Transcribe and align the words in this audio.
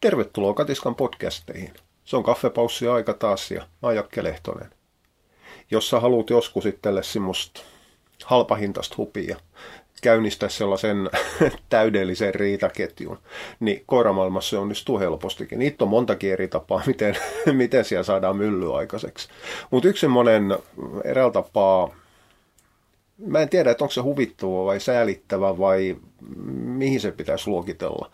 Tervetuloa 0.00 0.54
Katiskan 0.54 0.94
podcasteihin. 0.94 1.72
Se 2.04 2.16
on 2.16 2.22
kaffepaussi 2.22 2.88
aika 2.88 3.14
taas 3.14 3.50
ja 3.50 3.66
mä 3.82 3.92
Jakke 3.92 4.24
Lehtonen. 4.24 4.70
Jos 5.70 5.90
sä 5.90 6.00
haluat 6.00 6.30
joskus 6.30 6.66
itselle 6.66 7.02
semmoista 7.02 7.60
halpahintasta 8.24 8.94
hupia, 8.98 9.36
käynnistää 10.02 10.48
sellaisen 10.48 11.10
täydellisen 11.68 12.34
riitaketjun, 12.34 13.18
niin 13.60 13.82
koiramaailmassa 13.86 14.50
se 14.50 14.58
onnistuu 14.58 14.98
helpostikin. 14.98 15.58
Niitä 15.58 15.84
on 15.84 15.90
montakin 15.90 16.32
eri 16.32 16.48
tapaa, 16.48 16.82
miten, 16.86 17.16
miten 17.52 17.84
siellä 17.84 18.04
saadaan 18.04 18.36
mylly 18.36 18.76
aikaiseksi. 18.76 19.28
Mutta 19.70 19.88
yksi 19.88 20.00
semmoinen 20.00 20.58
eräällä 21.04 21.32
tapaa 21.32 21.90
mä 23.18 23.40
en 23.40 23.48
tiedä, 23.48 23.70
että 23.70 23.84
onko 23.84 23.92
se 23.92 24.00
huvittava 24.00 24.64
vai 24.64 24.80
säälittävä 24.80 25.58
vai 25.58 25.96
mihin 26.54 27.00
se 27.00 27.12
pitäisi 27.12 27.50
luokitella. 27.50 28.10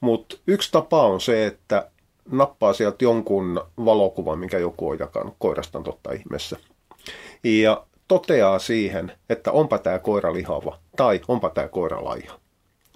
Mutta 0.00 0.36
yksi 0.46 0.72
tapa 0.72 1.02
on 1.02 1.20
se, 1.20 1.46
että 1.46 1.90
nappaa 2.30 2.72
sieltä 2.72 3.04
jonkun 3.04 3.60
valokuvan, 3.84 4.38
minkä 4.38 4.58
joku 4.58 4.88
on 4.88 4.98
jakanut 4.98 5.34
koirastaan 5.38 5.84
totta 5.84 6.12
ihmeessä. 6.12 6.56
Ja 7.44 7.86
toteaa 8.08 8.58
siihen, 8.58 9.12
että 9.30 9.52
onpa 9.52 9.78
tämä 9.78 9.98
koira 9.98 10.32
lihava 10.32 10.78
tai 10.96 11.20
onpa 11.28 11.50
tämä 11.50 11.68
koira 11.68 12.04
laiha. 12.04 12.38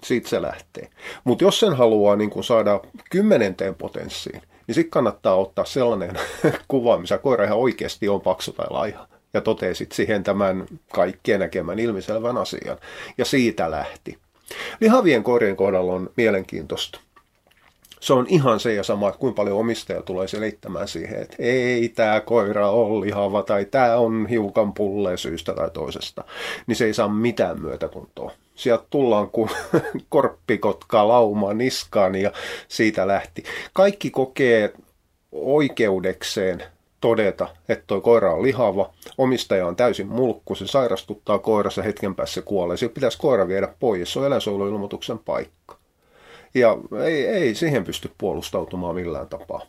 Siitä 0.03 0.29
se 0.29 0.41
lähtee. 0.41 0.89
Mutta 1.23 1.43
jos 1.43 1.59
sen 1.59 1.73
haluaa 1.73 2.15
niin 2.15 2.29
kun 2.29 2.43
saada 2.43 2.81
kymmenenteen 3.09 3.75
potenssiin, 3.75 4.41
niin 4.67 4.75
sitten 4.75 4.91
kannattaa 4.91 5.35
ottaa 5.35 5.65
sellainen 5.65 6.19
kuva, 6.67 6.97
missä 6.97 7.17
koira 7.17 7.43
ihan 7.43 7.57
oikeasti 7.57 8.09
on 8.09 8.21
paksu 8.21 8.51
tai 8.51 8.67
laiha 8.69 9.07
ja 9.33 9.41
totesit 9.41 9.91
siihen 9.91 10.23
tämän 10.23 10.65
kaikkien 10.93 11.39
näkemän 11.39 11.79
ilmiselvän 11.79 12.37
asian. 12.37 12.77
Ja 13.17 13.25
siitä 13.25 13.71
lähti. 13.71 14.17
Lihavien 14.81 15.23
koirien 15.23 15.55
kohdalla 15.55 15.93
on 15.93 16.09
mielenkiintoista. 16.17 16.99
Se 17.99 18.13
on 18.13 18.25
ihan 18.29 18.59
se 18.59 18.73
ja 18.73 18.83
sama, 18.83 19.09
että 19.09 19.19
kuinka 19.19 19.35
paljon 19.35 19.57
omistaja 19.57 20.01
tulee 20.01 20.27
selittämään 20.27 20.87
siihen, 20.87 21.21
että 21.21 21.35
ei 21.39 21.89
tämä 21.89 22.21
koira 22.21 22.69
ole 22.69 23.05
lihava 23.05 23.43
tai 23.43 23.65
tämä 23.65 23.95
on 23.95 24.27
hiukan 24.29 24.73
pulle 24.73 25.17
syystä 25.17 25.53
tai 25.53 25.69
toisesta. 25.71 26.23
Niin 26.67 26.75
se 26.75 26.85
ei 26.85 26.93
saa 26.93 27.07
mitään 27.07 27.61
myötätuntoa. 27.61 28.31
Sieltä 28.55 28.83
tullaan 28.89 29.29
kuin 29.29 29.49
korppikotka 30.09 31.07
lauma 31.07 31.53
niskaan 31.53 32.15
ja 32.15 32.31
siitä 32.67 33.07
lähti. 33.07 33.43
Kaikki 33.73 34.09
kokee 34.09 34.73
oikeudekseen 35.31 36.63
todeta, 37.01 37.47
että 37.69 37.83
tuo 37.87 38.01
koira 38.01 38.33
on 38.33 38.43
lihava, 38.43 38.93
omistaja 39.17 39.67
on 39.67 39.75
täysin 39.75 40.07
mulkku, 40.07 40.55
se 40.55 40.67
sairastuttaa 40.67 41.39
koirassa 41.39 41.81
hetken 41.81 42.15
päässä 42.15 42.41
kuolee. 42.41 42.77
Se 42.77 42.89
pitäisi 42.89 43.17
koira 43.17 43.47
viedä 43.47 43.67
pois, 43.79 44.13
se 44.13 44.19
on 44.19 44.25
eläinsuojeluilmoituksen 44.25 45.19
paikka. 45.19 45.77
Ja 46.53 46.77
ei, 47.05 47.27
ei 47.27 47.55
siihen 47.55 47.83
pysty 47.83 48.11
puolustautumaan 48.17 48.95
millään 48.95 49.27
tapaa. 49.27 49.61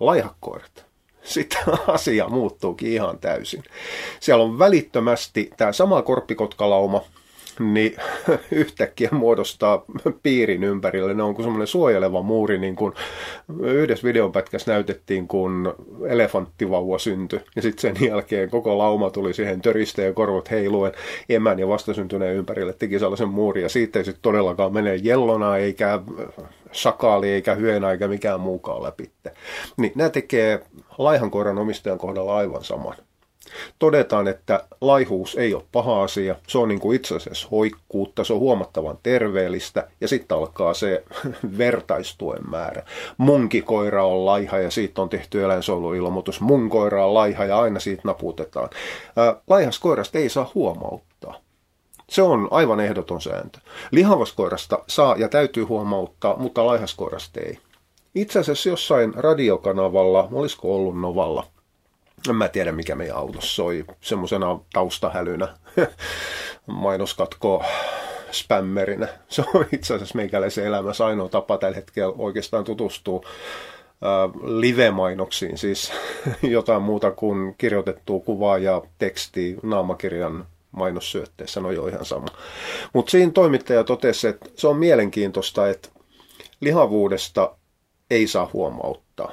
Laihakoirat. 0.00 0.84
Sitten 1.22 1.62
asia 1.86 2.28
muuttuukin 2.28 2.92
ihan 2.92 3.18
täysin. 3.18 3.62
Siellä 4.20 4.44
on 4.44 4.58
välittömästi 4.58 5.50
tämä 5.56 5.72
sama 5.72 6.02
korppikotkalauma, 6.02 7.04
niin 7.60 7.96
yhtäkkiä 8.50 9.08
muodostaa 9.12 9.84
piirin 10.22 10.64
ympärille. 10.64 11.14
Ne 11.14 11.22
on 11.22 11.34
kuin 11.34 11.44
semmoinen 11.44 11.66
suojeleva 11.66 12.22
muuri, 12.22 12.58
niin 12.58 12.76
kuin 12.76 12.92
yhdessä 13.62 14.08
videopätkässä 14.08 14.72
näytettiin, 14.72 15.28
kun 15.28 15.74
elefanttivauva 16.08 16.98
syntyi. 16.98 17.40
Ja 17.56 17.62
sitten 17.62 17.96
sen 17.96 18.08
jälkeen 18.08 18.50
koko 18.50 18.78
lauma 18.78 19.10
tuli 19.10 19.34
siihen 19.34 19.62
töristä 19.62 20.02
ja 20.02 20.12
korvat 20.12 20.50
heiluen 20.50 20.92
emän 21.28 21.58
ja 21.58 21.68
vastasyntyneen 21.68 22.36
ympärille, 22.36 22.72
teki 22.72 22.98
sellaisen 22.98 23.28
muurin. 23.28 23.62
Ja 23.62 23.68
siitä 23.68 23.98
ei 23.98 24.04
sitten 24.04 24.22
todellakaan 24.22 24.72
mene 24.72 24.94
jellona, 24.94 25.56
eikä 25.56 26.00
sakaali, 26.72 27.30
eikä 27.30 27.54
hyena, 27.54 27.90
eikä 27.90 28.08
mikään 28.08 28.40
muukaan 28.40 28.82
läpi. 28.82 29.10
Niin 29.76 29.92
nämä 29.94 30.10
tekee 30.10 30.60
laihan 30.98 31.30
koiran 31.30 31.58
omistajan 31.58 31.98
kohdalla 31.98 32.36
aivan 32.36 32.64
saman 32.64 32.96
todetaan, 33.78 34.28
että 34.28 34.64
laihuus 34.80 35.34
ei 35.34 35.54
ole 35.54 35.62
paha 35.72 36.02
asia, 36.02 36.36
se 36.46 36.58
on 36.58 36.68
niin 36.68 36.80
kuin 36.80 36.96
itse 36.96 37.16
asiassa 37.16 37.48
hoikkuutta, 37.50 38.24
se 38.24 38.32
on 38.32 38.38
huomattavan 38.38 38.98
terveellistä 39.02 39.88
ja 40.00 40.08
sitten 40.08 40.38
alkaa 40.38 40.74
se 40.74 41.04
vertaistuen 41.58 42.50
määrä. 42.50 42.82
Munkin 43.18 43.64
koira 43.64 44.06
on 44.06 44.26
laiha 44.26 44.58
ja 44.58 44.70
siitä 44.70 45.02
on 45.02 45.08
tehty 45.08 45.44
eläinsuojeluilmoitus, 45.44 46.40
mun 46.40 46.68
koira 46.68 47.06
on 47.06 47.14
laiha 47.14 47.44
ja 47.44 47.60
aina 47.60 47.80
siitä 47.80 48.02
naputetaan. 48.04 48.68
Laihas 49.46 49.78
koirasta 49.78 50.18
ei 50.18 50.28
saa 50.28 50.50
huomauttaa. 50.54 51.34
Se 52.10 52.22
on 52.22 52.48
aivan 52.50 52.80
ehdoton 52.80 53.20
sääntö. 53.20 53.58
Lihavaskoirasta 53.90 54.78
saa 54.86 55.16
ja 55.16 55.28
täytyy 55.28 55.64
huomauttaa, 55.64 56.36
mutta 56.36 56.66
laihaskoirasta 56.66 57.40
ei. 57.40 57.58
Itse 58.14 58.38
asiassa 58.38 58.68
jossain 58.68 59.14
radiokanavalla, 59.14 60.28
olisiko 60.32 60.76
ollut 60.76 61.00
Novalla, 61.00 61.46
en 62.28 62.36
mä 62.36 62.48
tiedä 62.48 62.72
mikä 62.72 62.94
meidän 62.94 63.16
autossa 63.16 63.54
soi 63.54 63.84
semmoisena 64.00 64.60
taustahälynä 64.72 65.48
mainoskatko 66.66 67.64
spämmerinä. 68.30 69.08
Se 69.28 69.44
on 69.54 69.66
itse 69.72 69.94
asiassa 69.94 70.16
meikäläisen 70.16 70.66
elämässä 70.66 71.06
ainoa 71.06 71.28
tapa 71.28 71.58
tällä 71.58 71.76
hetkellä 71.76 72.14
oikeastaan 72.18 72.64
tutustua 72.64 73.20
live-mainoksiin, 74.42 75.58
siis 75.58 75.92
jotain 76.42 76.82
muuta 76.82 77.10
kuin 77.10 77.54
kirjoitettua 77.58 78.20
kuvaa 78.20 78.58
ja 78.58 78.82
tekstiä 78.98 79.56
naamakirjan 79.62 80.46
mainossyötteessä, 80.70 81.60
no 81.60 81.70
jo 81.70 81.86
ihan 81.86 82.04
sama. 82.04 82.26
Mutta 82.92 83.10
siinä 83.10 83.32
toimittaja 83.32 83.84
totesi, 83.84 84.28
että 84.28 84.50
se 84.54 84.68
on 84.68 84.76
mielenkiintoista, 84.76 85.68
että 85.68 85.88
lihavuudesta 86.60 87.56
ei 88.10 88.26
saa 88.26 88.50
huomauttaa. 88.52 89.32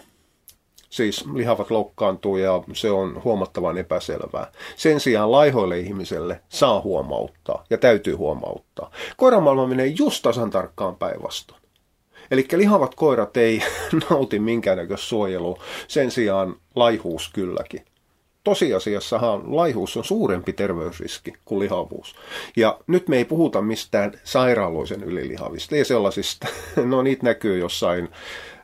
Siis 0.95 1.25
lihavat 1.33 1.71
loukkaantuu 1.71 2.37
ja 2.37 2.63
se 2.73 2.91
on 2.91 3.21
huomattavan 3.23 3.77
epäselvää. 3.77 4.51
Sen 4.75 4.99
sijaan 4.99 5.31
laihoille 5.31 5.79
ihmiselle 5.79 6.41
saa 6.49 6.81
huomauttaa 6.81 7.63
ja 7.69 7.77
täytyy 7.77 8.13
huomauttaa. 8.13 8.91
Koiramaailma 9.17 9.67
menee 9.67 9.85
just 9.85 10.23
tasan 10.23 10.49
tarkkaan 10.49 10.95
päinvastoin. 10.95 11.61
Eli 12.31 12.47
lihavat 12.55 12.95
koirat 12.95 13.37
ei 13.37 13.61
nauti 14.09 14.39
minkäännäköistä 14.39 15.07
suojelua, 15.07 15.63
sen 15.87 16.11
sijaan 16.11 16.55
laihuus 16.75 17.29
kylläkin. 17.33 17.85
Tosiasiassahan 18.43 19.55
laihuus 19.55 19.97
on 19.97 20.03
suurempi 20.03 20.53
terveysriski 20.53 21.33
kuin 21.45 21.59
lihavuus. 21.59 22.15
Ja 22.55 22.79
nyt 22.87 23.07
me 23.07 23.17
ei 23.17 23.25
puhuta 23.25 23.61
mistään 23.61 24.13
sairaaloisen 24.23 25.03
ylilihavista, 25.03 25.75
ei 25.75 25.85
sellaisista, 25.85 26.47
no 26.85 27.01
niitä 27.01 27.23
näkyy 27.23 27.59
jossain 27.59 28.09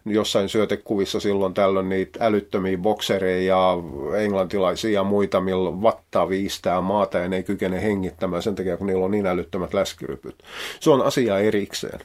jossain 0.05 0.49
syötekuvissa 0.49 1.19
silloin 1.19 1.53
tällöin 1.53 1.89
niitä 1.89 2.25
älyttömiä 2.25 2.77
boksereja 2.77 3.43
ja 3.43 3.77
englantilaisia 4.17 4.91
ja 4.91 5.03
muita, 5.03 5.41
millä 5.41 5.81
vattaa 5.81 6.29
viistää 6.29 6.81
maata 6.81 7.17
ja 7.17 7.27
ne 7.27 7.35
ei 7.35 7.43
kykene 7.43 7.81
hengittämään 7.81 8.43
sen 8.43 8.55
takia, 8.55 8.77
kun 8.77 8.87
niillä 8.87 9.05
on 9.05 9.11
niin 9.11 9.27
älyttömät 9.27 9.73
läskirypyt. 9.73 10.35
Se 10.79 10.89
on 10.89 11.01
asia 11.01 11.39
erikseen. 11.39 11.99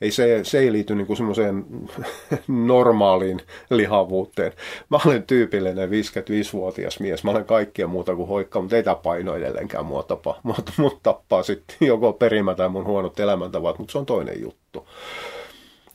Ei 0.00 0.10
se, 0.10 0.40
se 0.42 0.58
ei 0.58 0.72
liity 0.72 0.94
niin 0.94 1.16
semmoiseen 1.16 1.64
normaaliin 2.66 3.40
lihavuuteen. 3.70 4.52
Mä 4.88 4.98
olen 5.06 5.22
tyypillinen 5.22 5.88
55-vuotias 5.88 7.00
mies. 7.00 7.24
Mä 7.24 7.30
olen 7.30 7.44
kaikkia 7.44 7.86
muuta 7.86 8.16
kuin 8.16 8.28
hoikka, 8.28 8.60
mutta 8.60 8.76
ei 8.76 8.82
tämä 8.82 8.94
paino 8.94 9.36
edelleenkään 9.36 9.86
mua 9.86 10.02
tapa. 10.02 10.40
Mut, 10.42 10.70
mut 10.76 10.98
tappaa 11.02 11.42
sitten 11.42 11.76
joko 11.80 12.12
perimä 12.12 12.54
tai 12.54 12.68
mun 12.68 12.84
huonot 12.84 13.20
elämäntavat, 13.20 13.78
mutta 13.78 13.92
se 13.92 13.98
on 13.98 14.06
toinen 14.06 14.40
juttu. 14.40 14.86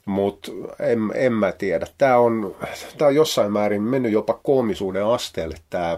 Mutta 0.06 0.52
en, 0.80 1.00
en 1.16 1.34
mä 1.34 1.52
tiedä. 1.52 1.88
Tämä 1.98 2.18
on, 2.18 2.56
tää 2.98 3.08
on 3.08 3.16
jossain 3.16 3.52
määrin 3.52 3.82
mennyt 3.82 4.12
jopa 4.12 4.40
koomisuuden 4.44 5.06
asteelle 5.06 5.58
tämä 5.70 5.98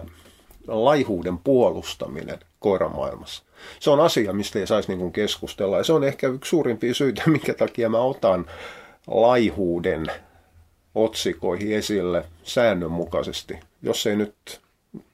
laihuuden 0.66 1.38
puolustaminen 1.38 2.38
koiramaailmassa. 2.58 3.42
Se 3.80 3.90
on 3.90 4.00
asia, 4.00 4.32
mistä 4.32 4.58
ei 4.58 4.66
saisi 4.66 4.96
niin 4.96 5.12
keskustella. 5.12 5.78
Ja 5.78 5.84
se 5.84 5.92
on 5.92 6.04
ehkä 6.04 6.28
yksi 6.28 6.48
suurimpia 6.48 6.94
syitä, 6.94 7.22
minkä 7.30 7.54
takia 7.54 7.88
mä 7.88 7.98
otan 7.98 8.46
laihuuden 9.06 10.06
otsikoihin 10.94 11.76
esille 11.76 12.24
säännönmukaisesti. 12.42 13.60
Jos 13.82 14.06
ei 14.06 14.16
nyt, 14.16 14.60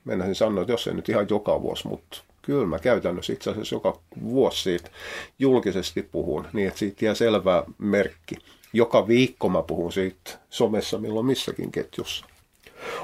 mennäisin 0.05 0.35
sanoa, 0.35 0.63
että 0.63 0.73
jos 0.73 0.87
ei 0.87 0.95
nyt 0.95 1.09
ihan 1.09 1.27
joka 1.31 1.63
vuosi, 1.63 1.89
mutta 1.89 2.23
kyllä 2.43 2.67
mä 2.67 2.79
käytännössä 2.79 3.33
itse 3.33 3.51
asiassa 3.51 3.77
joka 3.77 4.01
vuosi 4.23 4.63
siitä 4.63 4.91
julkisesti 5.39 6.03
puhun, 6.03 6.47
niin 6.53 6.69
että 6.69 6.79
siitä 6.79 7.05
jää 7.05 7.15
selvä 7.15 7.65
merkki 7.79 8.37
joka 8.75 9.09
viikko 9.09 9.49
mä 9.49 9.63
puhun 9.63 9.93
siitä 9.93 10.31
somessa 10.51 10.99
milloin 10.99 11.27
missäkin 11.27 11.73
ketjussa. 11.73 12.27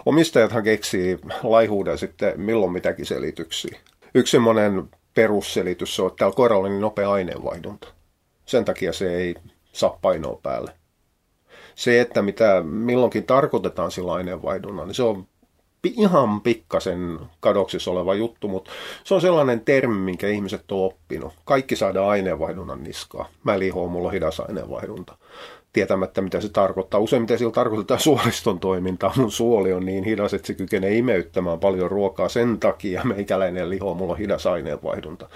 Omistajathan 0.07 0.65
keksii 0.65 1.19
laihuuden 1.43 1.99
sitten 1.99 2.41
milloin 2.41 2.73
mitäkin 2.73 3.07
selityksiä. 3.07 3.79
Yksi 4.15 4.31
semmoinen 4.31 4.89
perusselitys 5.15 6.01
on, 6.01 6.07
että 6.07 6.17
täällä 6.17 6.35
koiralla 6.35 6.67
on 6.67 6.73
niin 6.73 6.81
nopea 6.81 7.11
aineenvaihdunta. 7.11 7.89
Sen 8.47 8.65
takia 8.65 8.93
se 8.93 9.17
ei 9.17 9.35
saa 9.73 9.99
painoa 10.03 10.41
päälle. 10.43 10.73
Se, 11.75 12.01
että 12.01 12.23
mitä 12.23 12.63
milloinkin 12.63 13.25
tarkoitetaan 13.25 13.91
sillä 13.91 14.13
aineenvaihdunnan, 14.13 14.87
niin 14.87 14.95
se 14.95 15.03
on 15.03 15.27
ihan 15.85 16.41
pikkasen 16.41 17.19
kadoksissa 17.41 17.91
oleva 17.91 18.15
juttu, 18.15 18.49
mutta 18.49 18.71
se 19.05 19.15
on 19.15 19.21
sellainen 19.21 19.61
termi, 19.61 19.95
minkä 19.95 20.29
ihmiset 20.29 20.73
on 20.73 20.85
oppinut. 20.85 21.33
Kaikki 21.45 21.77
saadaan 21.77 22.09
aineenvaihdunnan 22.09 22.83
niskaa. 22.83 23.29
Mä 23.45 23.59
lihoon, 23.59 23.91
mulla 23.91 24.09
on 24.09 24.13
hidas 24.13 24.41
aineenvaihdunta 24.41 25.17
tietämättä 25.73 26.21
mitä 26.21 26.41
se 26.41 26.49
tarkoittaa. 26.49 27.01
Useimmiten 27.01 27.39
sillä 27.39 27.53
tarkoitetaan 27.53 28.01
suoliston 28.11 28.61
toimintaa. 28.61 29.13
Mun 29.17 29.31
suoli 29.31 29.73
on 29.73 29.87
niin 29.87 30.05
hidas, 30.05 30.35
että 30.35 30.47
se 30.47 30.55
kykenee 30.55 30.95
imeyttämään 30.95 31.61
paljon 31.61 31.91
ruokaa. 31.91 32.29
Sen 32.29 32.59
takia 32.59 33.03
meikäläinen 33.15 33.71
liho, 33.71 33.95
mulla 33.95 34.13
on 34.13 34.19
hidas 34.19 34.47
aineenvaihdunta. 34.47 35.29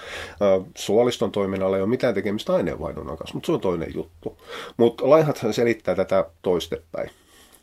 Suoliston 0.77 1.33
toiminnalla 1.33 1.77
ei 1.77 1.83
ole 1.83 1.91
mitään 1.91 2.15
tekemistä 2.15 2.55
aineenvaihdunnan 2.55 3.17
kanssa, 3.17 3.35
mutta 3.35 3.47
se 3.47 3.53
on 3.53 3.61
toinen 3.61 3.95
juttu. 3.95 4.39
Mutta 4.77 5.11
laihathan 5.11 5.55
selittää 5.55 5.95
tätä 5.95 6.25
toistepäin 6.43 7.11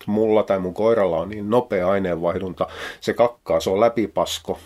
mulla 0.06 0.44
tai 0.44 0.59
mun 0.59 0.74
koiralla 0.74 1.17
on 1.17 1.29
niin 1.29 1.50
nopea 1.50 1.89
aineenvaihdunta, 1.89 2.67
se 3.01 3.13
kakkaa, 3.13 3.59
se 3.59 3.69
on 3.69 3.79
läpipasko, 3.79 4.59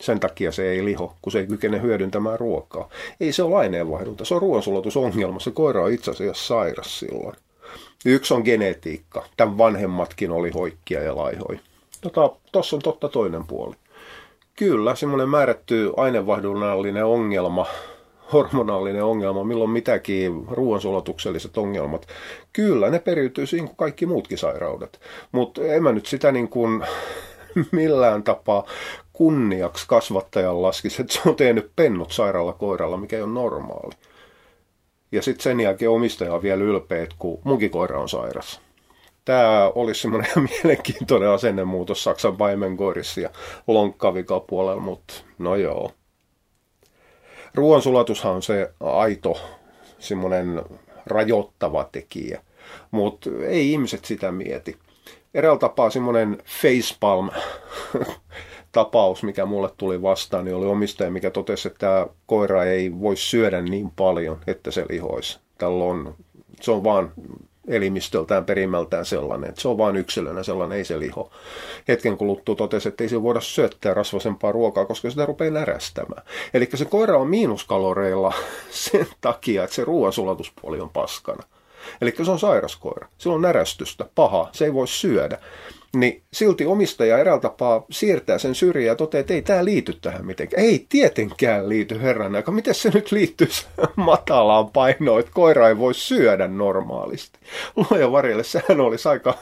sen 0.00 0.20
takia 0.20 0.52
se 0.52 0.70
ei 0.70 0.84
liho, 0.84 1.16
kun 1.22 1.32
se 1.32 1.38
ei 1.38 1.46
kykene 1.46 1.82
hyödyntämään 1.82 2.40
ruokaa. 2.40 2.88
Ei 3.20 3.32
se 3.32 3.42
ole 3.42 3.56
aineenvaihdunta, 3.56 4.24
se 4.24 4.34
on 4.34 4.42
ruoansulatusongelma. 4.42 5.40
Se 5.40 5.50
koira 5.50 5.82
on 5.82 5.92
itse 5.92 6.10
asiassa 6.10 6.46
sairas 6.46 6.98
silloin. 6.98 7.36
Yksi 8.04 8.34
on 8.34 8.42
genetiikka. 8.44 9.24
Tämän 9.36 9.58
vanhemmatkin 9.58 10.30
oli 10.30 10.50
hoikkia 10.50 11.02
ja 11.02 11.16
laihoi. 11.16 11.60
Tuossa 12.00 12.36
tota, 12.52 12.76
on 12.76 12.82
totta 12.82 13.08
toinen 13.08 13.46
puoli. 13.46 13.74
Kyllä, 14.56 14.94
semmoinen 14.94 15.28
määrätty 15.28 15.92
aineenvaihdunnallinen 15.96 17.04
ongelma, 17.04 17.66
hormonaalinen 18.32 19.04
ongelma, 19.04 19.44
milloin 19.44 19.70
mitäkin 19.70 20.44
ruoansulatukselliset 20.50 21.58
ongelmat. 21.58 22.06
Kyllä, 22.52 22.90
ne 22.90 22.98
periytyy 22.98 23.46
siinä 23.46 23.66
kuin 23.66 23.76
kaikki 23.76 24.06
muutkin 24.06 24.38
sairaudet. 24.38 25.00
Mutta 25.32 25.64
en 25.64 25.82
mä 25.82 25.92
nyt 25.92 26.06
sitä 26.06 26.32
niin 26.32 26.48
kuin 26.48 26.84
millään 27.72 28.22
tapaa 28.22 28.66
kunniaksi 29.12 29.84
kasvattajan 29.88 30.62
laskisi, 30.62 31.02
että 31.02 31.14
se 31.14 31.20
on 31.26 31.36
tehnyt 31.36 31.70
pennut 31.76 32.12
sairaalla 32.12 32.52
koiralla, 32.52 32.96
mikä 32.96 33.16
ei 33.16 33.22
ole 33.22 33.32
normaali. 33.32 33.94
Ja 35.12 35.22
sitten 35.22 35.42
sen 35.42 35.60
jälkeen 35.60 35.90
omistaja 35.90 36.34
on 36.34 36.42
vielä 36.42 36.62
ylpeä, 36.64 37.06
kun 37.18 37.40
munkin 37.44 37.70
koira 37.70 38.00
on 38.00 38.08
sairas. 38.08 38.60
Tämä 39.24 39.72
olisi 39.74 40.00
semmoinen 40.00 40.30
mielenkiintoinen 40.50 41.28
asennemuutos 41.28 42.04
Saksan 42.04 42.36
paimenkoirissa 42.36 43.20
ja 43.20 43.30
lonkkavikapuolella, 43.66 44.80
mutta 44.80 45.14
no 45.38 45.56
joo. 45.56 45.92
Ruoansulatushan 47.54 48.32
on 48.32 48.42
se 48.42 48.72
aito, 48.80 49.40
semmoinen 49.98 50.62
rajoittava 51.06 51.88
tekijä, 51.92 52.42
mutta 52.90 53.30
ei 53.46 53.72
ihmiset 53.72 54.04
sitä 54.04 54.32
mieti. 54.32 54.78
Eräällä 55.34 55.58
tapaa 55.58 55.90
semmoinen 55.90 56.42
facepalm 56.62 57.30
tapaus, 58.72 59.22
mikä 59.22 59.46
mulle 59.46 59.70
tuli 59.76 60.02
vastaan, 60.02 60.44
niin 60.44 60.54
oli 60.54 60.66
omistaja, 60.66 61.10
mikä 61.10 61.30
totesi, 61.30 61.68
että 61.68 61.78
tämä 61.78 62.06
koira 62.26 62.64
ei 62.64 63.00
voi 63.00 63.16
syödä 63.16 63.60
niin 63.60 63.90
paljon, 63.90 64.40
että 64.46 64.70
se 64.70 64.86
lihoisi. 64.90 65.38
Tällä 65.58 65.84
on, 65.84 66.14
se 66.60 66.70
on 66.70 66.84
vaan 66.84 67.12
elimistöltään 67.68 68.44
perimältään 68.44 69.04
sellainen, 69.04 69.48
että 69.48 69.60
se 69.60 69.68
on 69.68 69.78
vain 69.78 69.96
yksilönä 69.96 70.42
sellainen, 70.42 70.78
ei 70.78 70.84
se 70.84 70.98
liho. 70.98 71.30
Hetken 71.88 72.16
kuluttua 72.16 72.54
totesi, 72.54 72.88
että 72.88 73.04
ei 73.04 73.08
se 73.08 73.22
voida 73.22 73.40
syöttää 73.40 73.94
rasvasempaa 73.94 74.52
ruokaa, 74.52 74.84
koska 74.84 75.10
sitä 75.10 75.26
rupeaa 75.26 75.50
närästämään. 75.50 76.22
Eli 76.54 76.68
se 76.74 76.84
koira 76.84 77.18
on 77.18 77.28
miinuskaloreilla 77.28 78.32
sen 78.70 79.06
takia, 79.20 79.64
että 79.64 79.76
se 79.76 79.84
ruoansulatuspuoli 79.84 80.80
on 80.80 80.90
paskana. 80.90 81.42
Eli 82.00 82.14
se 82.24 82.30
on 82.30 82.38
sairas 82.38 82.76
koira. 82.76 83.08
Sillä 83.18 83.34
on 83.34 83.42
närästystä, 83.42 84.06
paha, 84.14 84.48
se 84.52 84.64
ei 84.64 84.74
voi 84.74 84.88
syödä 84.88 85.38
niin 85.96 86.22
silti 86.32 86.66
omistaja 86.66 87.18
eräällä 87.18 87.40
tapaa 87.40 87.84
siirtää 87.90 88.38
sen 88.38 88.54
syrjään 88.54 88.86
ja 88.86 88.94
toteaa, 88.96 89.20
että 89.20 89.34
ei 89.34 89.42
tämä 89.42 89.64
liity 89.64 89.98
tähän 90.00 90.26
mitenkään. 90.26 90.62
Ei 90.62 90.86
tietenkään 90.88 91.68
liity 91.68 92.02
herran 92.02 92.34
aika. 92.34 92.52
Miten 92.52 92.74
se 92.74 92.90
nyt 92.94 93.12
liittyy 93.12 93.48
matalaan 93.96 94.70
painoon, 94.70 95.20
että 95.20 95.32
koira 95.34 95.68
ei 95.68 95.78
voi 95.78 95.94
syödä 95.94 96.48
normaalisti? 96.48 97.38
Luoja 97.76 98.12
varjelle, 98.12 98.44
sehän 98.44 98.80
olisi 98.80 99.08
aika, 99.08 99.38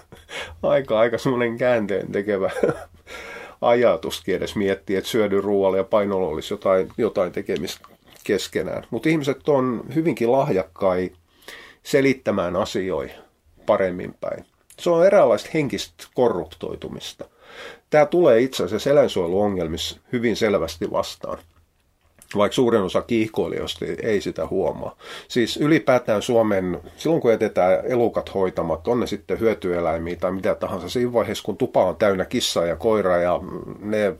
aika, 0.63 0.99
aika 0.99 1.19
semmoinen 1.19 1.59
käänteen 1.59 2.13
tekevä 2.13 2.51
ajatuskin 3.61 4.35
edes 4.35 4.57
miettiä, 4.57 4.99
että 4.99 5.11
syödy 5.11 5.41
ruoalla 5.41 5.77
ja 5.77 5.85
painolla 5.85 6.29
olisi 6.29 6.55
jotain, 6.55 6.89
jotain 6.99 7.33
tekemistä 7.33 7.89
keskenään. 8.25 8.87
Mutta 8.91 9.09
ihmiset 9.09 9.49
on 9.49 9.85
hyvinkin 9.95 10.33
lahjakkai 10.33 11.11
selittämään 11.83 12.57
asioita 12.57 13.15
paremmin 13.67 14.15
päin. 14.21 14.45
Se 14.81 14.91
on 14.91 15.07
eräänlaista 15.07 15.51
henkistä 15.55 16.05
korruptoitumista. 16.15 17.25
Tämä 17.91 18.07
tulee 18.07 18.41
itse 18.41 18.65
asiassa 18.65 18.91
eläinsuojeluongelmissa 18.91 20.01
hyvin 20.13 20.37
selvästi 20.37 20.91
vastaan 20.91 21.39
vaikka 22.37 22.55
suurin 22.55 22.83
osa 22.83 23.03
kiihkoilijoista 23.03 23.85
ei 24.03 24.21
sitä 24.21 24.47
huomaa. 24.47 24.97
Siis 25.29 25.57
ylipäätään 25.57 26.23
Suomen, 26.23 26.81
silloin 26.97 27.23
kun 27.23 27.33
etetään 27.33 27.87
elukat 27.87 28.35
hoitamat, 28.35 28.89
on 28.89 29.01
ne 29.01 29.07
sitten 29.07 29.41
hyötyeläimiä 29.41 30.17
tai 30.17 30.33
mitä 30.33 30.55
tahansa, 30.55 30.89
siinä 30.89 31.13
vaiheessa 31.13 31.45
kun 31.45 31.57
tupa 31.57 31.85
on 31.85 31.97
täynnä 31.97 32.25
kissaa 32.25 32.67
ja 32.67 32.77
koira 32.77 33.17
ja 33.17 33.41
ne 33.81 34.15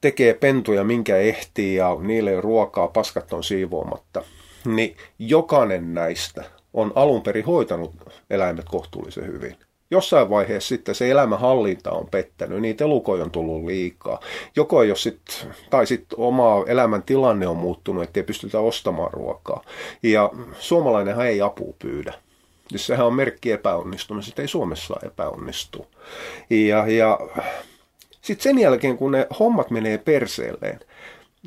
tekee 0.00 0.34
pentuja 0.34 0.84
minkä 0.84 1.16
ehtii 1.16 1.74
ja 1.74 1.96
niille 2.00 2.30
ei 2.30 2.40
ruokaa, 2.40 2.88
paskat 2.88 3.32
on 3.32 3.44
siivoamatta, 3.44 4.22
niin 4.64 4.96
jokainen 5.18 5.94
näistä 5.94 6.44
on 6.74 6.92
alun 6.94 7.22
perin 7.22 7.44
hoitanut 7.44 7.92
eläimet 8.30 8.64
kohtuullisen 8.68 9.26
hyvin. 9.26 9.56
Jossain 9.90 10.30
vaiheessa 10.30 10.68
sitten 10.68 10.94
se 10.94 11.10
elämänhallinta 11.10 11.90
on 11.90 12.08
pettänyt, 12.10 12.60
niitä 12.60 12.84
elukoja 12.84 13.24
on 13.24 13.30
tullut 13.30 13.64
liikaa. 13.64 14.20
Joko 14.56 14.82
jos 14.82 15.02
sit, 15.02 15.48
tai 15.70 15.86
sitten 15.86 16.20
oma 16.20 16.64
elämän 16.66 17.02
tilanne 17.02 17.48
on 17.48 17.56
muuttunut, 17.56 18.04
ettei 18.04 18.22
pystytä 18.22 18.60
ostamaan 18.60 19.12
ruokaa. 19.12 19.62
Ja 20.02 20.30
suomalainenhan 20.58 21.26
ei 21.26 21.40
apua 21.40 21.74
pyydä. 21.78 22.14
Siis 22.68 22.86
sehän 22.86 23.06
on 23.06 23.14
merkki 23.14 23.52
epäonnistumisesta, 23.52 24.42
ei 24.42 24.48
Suomessa 24.48 24.94
epäonnistu. 25.06 25.86
Ja, 26.50 26.86
ja 26.86 27.18
sitten 28.20 28.42
sen 28.42 28.58
jälkeen, 28.58 28.96
kun 28.96 29.12
ne 29.12 29.26
hommat 29.38 29.70
menee 29.70 29.98
perseelleen, 29.98 30.80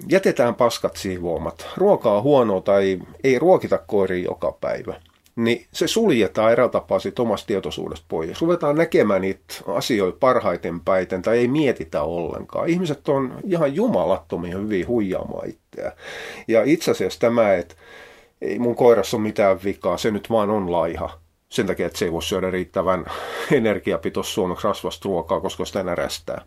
jätetään 0.10 0.56
paskat 0.56 0.96
siivoamat, 0.96 1.68
ruokaa 1.78 2.22
huonoa 2.22 2.62
tai 2.62 3.00
ei 3.24 3.40
ruokita 3.40 3.78
koiriin 3.78 4.24
joka 4.24 4.52
päivä, 4.52 5.02
niin 5.38 5.66
se 5.72 5.88
suljetaan 5.88 6.51
eräällä 6.51 6.72
tapaa 6.72 7.00
siitä 7.00 7.22
omasta 7.22 7.48
tietoisuudesta 7.48 8.06
pois. 8.10 8.42
Ruvetaan 8.42 8.75
näkemään 8.75 9.22
niitä 9.22 9.54
asioita 9.68 10.18
parhaiten 10.19 10.80
päiten 10.80 11.22
tai 11.22 11.38
ei 11.38 11.48
mietitä 11.48 12.01
ollenkaan. 12.01 12.69
Ihmiset 12.69 13.10
on 13.10 13.34
ihan 13.44 13.75
jumalattomia 13.75 14.57
hyvin 14.57 14.88
huijaamaan 14.88 15.50
itseään. 15.50 15.92
Ja 16.48 16.63
itse 16.63 16.92
asiassa 16.92 17.19
tämä, 17.19 17.54
että 17.54 17.75
ei 18.42 18.60
mun 18.60 18.75
koirassa 18.75 19.18
ole 19.18 19.24
mitään 19.24 19.60
vikaa, 19.63 19.98
se 19.98 20.12
nyt 20.12 20.30
vaan 20.30 20.50
on 20.50 20.72
laiha. 20.72 21.19
Sen 21.50 21.68
takia, 21.68 21.86
että 21.86 22.00
se 22.00 22.06
ei 22.06 22.12
voi 22.12 22.24
syödä 22.24 22.51
riittävän 22.51 23.06
energiapitos 23.51 24.33
suomeksi 24.33 24.68
rasvasta 24.68 25.09
ruokaa, 25.09 25.42
koska 25.42 25.66
sitä 25.66 25.83
närästää. 25.83 26.42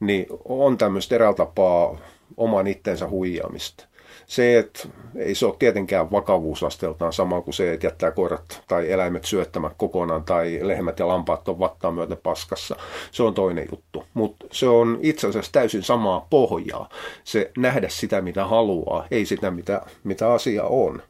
Niin 0.00 0.26
on 0.44 0.78
tämmöistä 0.78 1.14
eräällä 1.14 1.36
tapaa 1.36 1.98
oman 2.36 2.66
itsensä 2.66 3.08
huijaamista 3.08 3.89
se, 4.30 4.58
että 4.58 4.88
ei 5.16 5.34
se 5.34 5.46
ole 5.46 5.56
tietenkään 5.58 6.10
vakavuusasteeltaan 6.10 7.12
sama 7.12 7.40
kuin 7.40 7.54
se, 7.54 7.72
että 7.72 7.86
jättää 7.86 8.10
koirat 8.10 8.62
tai 8.68 8.92
eläimet 8.92 9.24
syöttämään 9.24 9.74
kokonaan 9.76 10.24
tai 10.24 10.58
lehmät 10.62 10.98
ja 10.98 11.08
lampaat 11.08 11.48
on 11.48 11.58
vattaan 11.58 11.94
myöten 11.94 12.18
paskassa. 12.22 12.76
Se 13.12 13.22
on 13.22 13.34
toinen 13.34 13.66
juttu. 13.70 14.04
Mutta 14.14 14.46
se 14.52 14.68
on 14.68 14.98
itse 15.02 15.26
asiassa 15.26 15.52
täysin 15.52 15.82
samaa 15.82 16.26
pohjaa. 16.30 16.88
Se 17.24 17.50
nähdä 17.56 17.88
sitä, 17.88 18.20
mitä 18.20 18.44
haluaa, 18.44 19.06
ei 19.10 19.26
sitä, 19.26 19.50
mitä, 19.50 19.82
mitä 20.04 20.32
asia 20.32 20.64
on. 20.64 21.02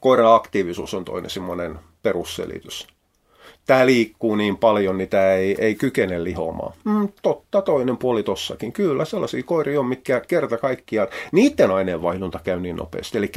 Koiran 0.00 0.34
aktiivisuus 0.34 0.94
on 0.94 1.04
toinen 1.04 1.30
semmoinen 1.30 1.78
perusselitys 2.02 2.86
tämä 3.70 3.86
liikkuu 3.86 4.34
niin 4.34 4.56
paljon, 4.56 4.98
niin 4.98 5.08
tämä 5.08 5.32
ei, 5.32 5.56
ei 5.58 5.74
kykene 5.74 6.24
lihomaan. 6.24 6.72
Mm, 6.84 7.08
totta, 7.22 7.62
toinen 7.62 7.96
puoli 7.96 8.22
tossakin. 8.22 8.72
Kyllä, 8.72 9.04
sellaisia 9.04 9.42
koiria 9.42 9.80
on, 9.80 9.86
mitkä 9.86 10.20
kerta 10.20 10.58
kaikkiaan, 10.58 11.08
niiden 11.32 11.70
aineenvaihdunta 11.70 12.40
käy 12.44 12.60
niin 12.60 12.76
nopeasti. 12.76 13.18
Eli 13.18 13.30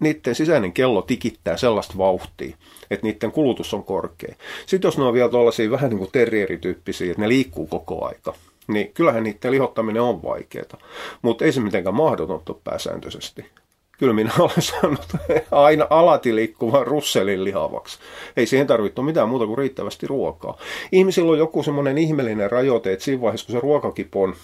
niiden 0.00 0.34
sisäinen 0.34 0.72
kello 0.72 1.02
tikittää 1.02 1.56
sellaista 1.56 1.98
vauhtia, 1.98 2.56
että 2.90 3.06
niiden 3.06 3.32
kulutus 3.32 3.74
on 3.74 3.84
korkea. 3.84 4.34
Sitten 4.66 4.88
jos 4.88 4.98
ne 4.98 5.04
on 5.04 5.14
vielä 5.14 5.28
tuollaisia 5.28 5.70
vähän 5.70 5.90
niin 5.90 5.98
kuin 5.98 6.12
terrierityyppisiä, 6.12 7.10
että 7.10 7.22
ne 7.22 7.28
liikkuu 7.28 7.66
koko 7.66 8.06
aika, 8.06 8.34
niin 8.68 8.92
kyllähän 8.94 9.22
niiden 9.22 9.50
lihottaminen 9.50 10.02
on 10.02 10.22
vaikeaa. 10.22 10.78
Mutta 11.22 11.44
ei 11.44 11.52
se 11.52 11.60
mitenkään 11.60 11.96
mahdotonta 11.96 12.54
pääsääntöisesti 12.64 13.44
kyllä 13.98 14.12
minä 14.12 14.32
olen 14.38 14.62
saanut 14.62 15.06
aina 15.50 15.86
alati 15.90 16.34
liikkuvan 16.34 16.86
russelin 16.86 17.44
lihavaksi. 17.44 17.98
Ei 18.36 18.46
siihen 18.46 18.66
tarvittu 18.66 19.02
mitään 19.02 19.28
muuta 19.28 19.46
kuin 19.46 19.58
riittävästi 19.58 20.06
ruokaa. 20.06 20.58
Ihmisillä 20.92 21.32
on 21.32 21.38
joku 21.38 21.62
semmoinen 21.62 21.98
ihmeellinen 21.98 22.50
rajoite, 22.50 22.92
että 22.92 23.04
siinä 23.04 23.22
vaiheessa, 23.22 23.46
kun 23.46 23.52
se 23.52 23.60
ruokakipon 23.60 24.34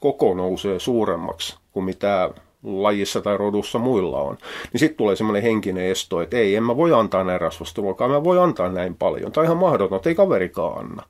koko 0.00 0.34
nousee 0.34 0.78
suuremmaksi 0.78 1.56
kuin 1.72 1.84
mitä 1.84 2.30
lajissa 2.62 3.20
tai 3.20 3.36
rodussa 3.36 3.78
muilla 3.78 4.20
on, 4.20 4.36
niin 4.72 4.80
sitten 4.80 4.96
tulee 4.96 5.16
semmoinen 5.16 5.42
henkinen 5.42 5.86
esto, 5.86 6.20
että 6.20 6.36
ei, 6.36 6.56
en 6.56 6.62
mä 6.62 6.76
voi 6.76 6.92
antaa 6.92 7.24
näin 7.24 7.40
rasvasta 7.40 7.82
ruokaa, 7.82 8.08
mä 8.08 8.24
voi 8.24 8.38
antaa 8.38 8.68
näin 8.68 8.94
paljon. 8.94 9.32
Tai 9.32 9.44
ihan 9.44 9.56
mahdoton, 9.56 9.96
että 9.96 10.08
ei 10.08 10.14
kaverikaan 10.14 10.78
anna. 10.78 11.02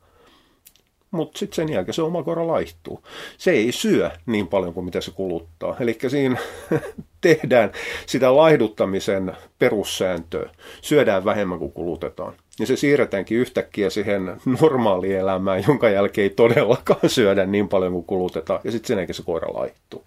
Mutta 1.11 1.38
sitten 1.38 1.57
sen 1.57 1.75
jälkeen 1.75 1.95
se 1.95 2.02
oma 2.02 2.23
koira 2.23 2.47
laihtuu. 2.47 3.02
Se 3.38 3.50
ei 3.50 3.73
syö 3.73 4.11
niin 4.26 4.49
paljon 4.49 4.75
kuin 4.75 4.85
mitä 4.85 5.00
se 5.00 5.11
kuluttaa. 5.11 5.76
Eli 5.81 5.99
siinä 6.09 6.37
tehdään 7.21 7.73
sitä 8.07 8.37
laihduttamisen 8.37 9.33
perussääntöä. 9.59 10.50
Syödään 10.83 11.25
vähemmän 11.25 11.59
kuin 11.59 11.73
kulutetaan. 11.73 12.33
Ja 12.61 12.67
se 12.67 12.76
siirretäänkin 12.76 13.38
yhtäkkiä 13.38 13.90
siihen 13.90 14.37
normaalielämään, 14.61 15.64
jonka 15.69 15.88
jälkeen 15.88 16.23
ei 16.23 16.31
todellakaan 16.31 17.11
syödä 17.11 17.47
niin 17.47 17.69
paljon 17.69 17.93
kuin 17.93 18.05
kulutetaan. 18.05 18.61
Ja 18.64 18.73
sitten 18.73 18.88
sen 18.88 18.99
jälkeen 18.99 19.14
se 19.14 19.23
koira 19.23 19.55
laihtuu 19.55 20.05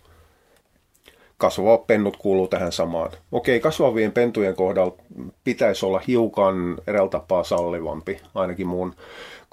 kasvavat 1.43 1.87
pennut 1.87 2.17
kuuluu 2.17 2.47
tähän 2.47 2.71
samaan. 2.71 3.11
Okei, 3.31 3.59
kasvavien 3.59 4.11
pentujen 4.11 4.55
kohdalla 4.55 4.95
pitäisi 5.43 5.85
olla 5.85 6.01
hiukan 6.07 6.77
eräällä 6.87 7.09
tapaa 7.09 7.43
sallivampi, 7.43 8.21
ainakin 8.35 8.67
mun, 8.67 8.93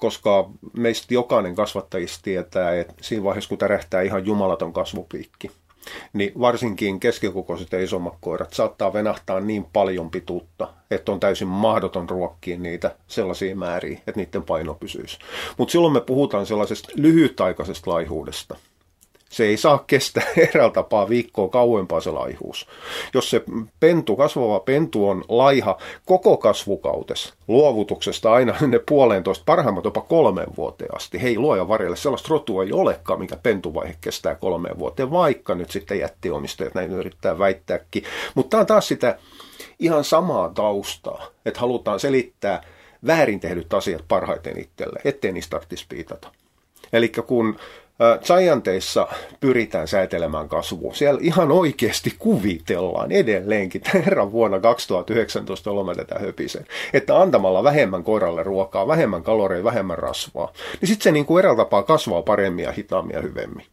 koska 0.01 0.49
meistä 0.73 1.13
jokainen 1.13 1.55
kasvattajista 1.55 2.23
tietää, 2.23 2.79
että 2.79 2.93
siinä 3.01 3.23
vaiheessa, 3.23 3.49
kun 3.49 3.57
tärähtää 3.57 4.01
ihan 4.01 4.25
jumalaton 4.25 4.73
kasvupiikki, 4.73 5.51
niin 6.13 6.31
varsinkin 6.39 6.99
keskikokoiset 6.99 7.71
ja 7.71 7.83
isommat 7.83 8.13
koirat 8.21 8.53
saattaa 8.53 8.93
venahtaa 8.93 9.39
niin 9.39 9.65
paljon 9.73 10.11
pituutta, 10.11 10.73
että 10.91 11.11
on 11.11 11.19
täysin 11.19 11.47
mahdoton 11.47 12.09
ruokkia 12.09 12.57
niitä 12.57 12.95
sellaisia 13.07 13.55
määriä, 13.55 13.97
että 13.97 14.19
niiden 14.21 14.43
paino 14.43 14.73
pysyisi. 14.73 15.17
Mutta 15.57 15.71
silloin 15.71 15.93
me 15.93 16.01
puhutaan 16.01 16.45
sellaisesta 16.45 16.89
lyhytaikaisesta 16.95 17.91
laihuudesta– 17.91 18.55
se 19.31 19.45
ei 19.45 19.57
saa 19.57 19.83
kestää 19.87 20.23
eräällä 20.49 20.73
tapaa 20.73 21.09
viikkoa 21.09 21.49
kauempaa 21.49 22.01
se 22.01 22.11
laihuus. 22.11 22.67
Jos 23.13 23.29
se 23.29 23.43
pentu, 23.79 24.15
kasvava 24.15 24.59
pentu 24.59 25.09
on 25.09 25.23
laiha 25.29 25.77
koko 26.05 26.37
kasvukautes, 26.37 27.33
luovutuksesta 27.47 28.33
aina 28.33 28.55
ne 28.67 28.79
puolentoista, 28.79 29.43
parhaimmat 29.45 29.85
jopa 29.85 30.01
kolmeen 30.01 30.55
vuoteen 30.57 30.95
asti. 30.95 31.21
Hei 31.21 31.37
luoja 31.37 31.67
varjelle, 31.67 31.95
sellaista 31.95 32.27
rotua 32.29 32.63
ei 32.63 32.73
olekaan, 32.73 33.19
mikä 33.19 33.35
pentuvaihe 33.35 33.95
kestää 34.01 34.35
kolmeen 34.35 34.79
vuoteen, 34.79 35.11
vaikka 35.11 35.55
nyt 35.55 35.71
sitten 35.71 35.99
jättiomistajat 35.99 36.73
näin 36.73 36.91
yrittää 36.91 37.39
väittääkin. 37.39 38.03
Mutta 38.35 38.49
tämä 38.49 38.61
on 38.61 38.67
taas 38.67 38.87
sitä 38.87 39.17
ihan 39.79 40.03
samaa 40.03 40.49
taustaa, 40.49 41.27
että 41.45 41.59
halutaan 41.59 41.99
selittää 41.99 42.63
väärin 43.07 43.39
tehdyt 43.39 43.73
asiat 43.73 44.03
parhaiten 44.07 44.59
itselle, 44.59 44.99
ettei 45.05 45.31
niistä 45.31 45.49
tarvitsisi 45.49 45.85
piitata. 45.89 46.31
Eli 46.93 47.11
kun 47.27 47.59
Gianteissa 48.25 49.07
pyritään 49.39 49.87
säätelemään 49.87 50.49
kasvua. 50.49 50.93
Siellä 50.93 51.19
ihan 51.23 51.51
oikeasti 51.51 52.15
kuvitellaan 52.19 53.11
edelleenkin, 53.11 53.81
herran 53.93 54.31
vuonna 54.31 54.59
2019 54.59 55.75
lometetaan 55.75 56.21
höpisen, 56.21 56.65
että 56.93 57.21
antamalla 57.21 57.63
vähemmän 57.63 58.03
koiralle 58.03 58.43
ruokaa, 58.43 58.87
vähemmän 58.87 59.23
kaloreja, 59.23 59.63
vähemmän 59.63 59.97
rasvaa, 59.97 60.53
niin 60.81 60.87
sitten 60.87 61.03
se 61.03 61.11
niin 61.11 61.25
kuin 61.25 61.39
eräältä 61.39 61.57
tapaa 61.57 61.83
kasvaa 61.83 62.21
paremmin 62.21 62.65
ja 62.65 62.71
hitaammin 62.71 63.15
ja 63.15 63.21
hyvemmin. 63.21 63.65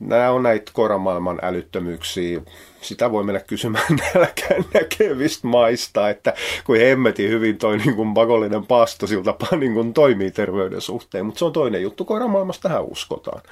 Nämä 0.00 0.30
on 0.30 0.42
näitä 0.42 0.72
koiramaailman 0.74 1.38
älyttömyyksiä. 1.42 2.40
Sitä 2.80 3.12
voi 3.12 3.24
mennä 3.24 3.40
kysymään 3.40 3.96
nälkään 4.14 4.64
näkevistä 4.74 5.46
maista, 5.46 6.10
että 6.10 6.34
kun 6.64 6.76
hemmetin 6.76 7.30
hyvin 7.30 7.58
toi 7.58 7.78
niin 7.78 7.96
kuin 7.96 8.14
pakollinen 8.14 8.66
paasto 8.66 9.06
sillä 9.06 9.24
tapaa 9.24 9.58
niin 9.58 9.74
kuin 9.74 9.94
toimii 9.94 10.30
terveyden 10.30 10.80
suhteen. 10.80 11.26
Mutta 11.26 11.38
se 11.38 11.44
on 11.44 11.52
toinen 11.52 11.82
juttu. 11.82 12.04
Koiramaailmassa 12.04 12.62
tähän 12.62 12.84
uskotaan. 12.84 13.42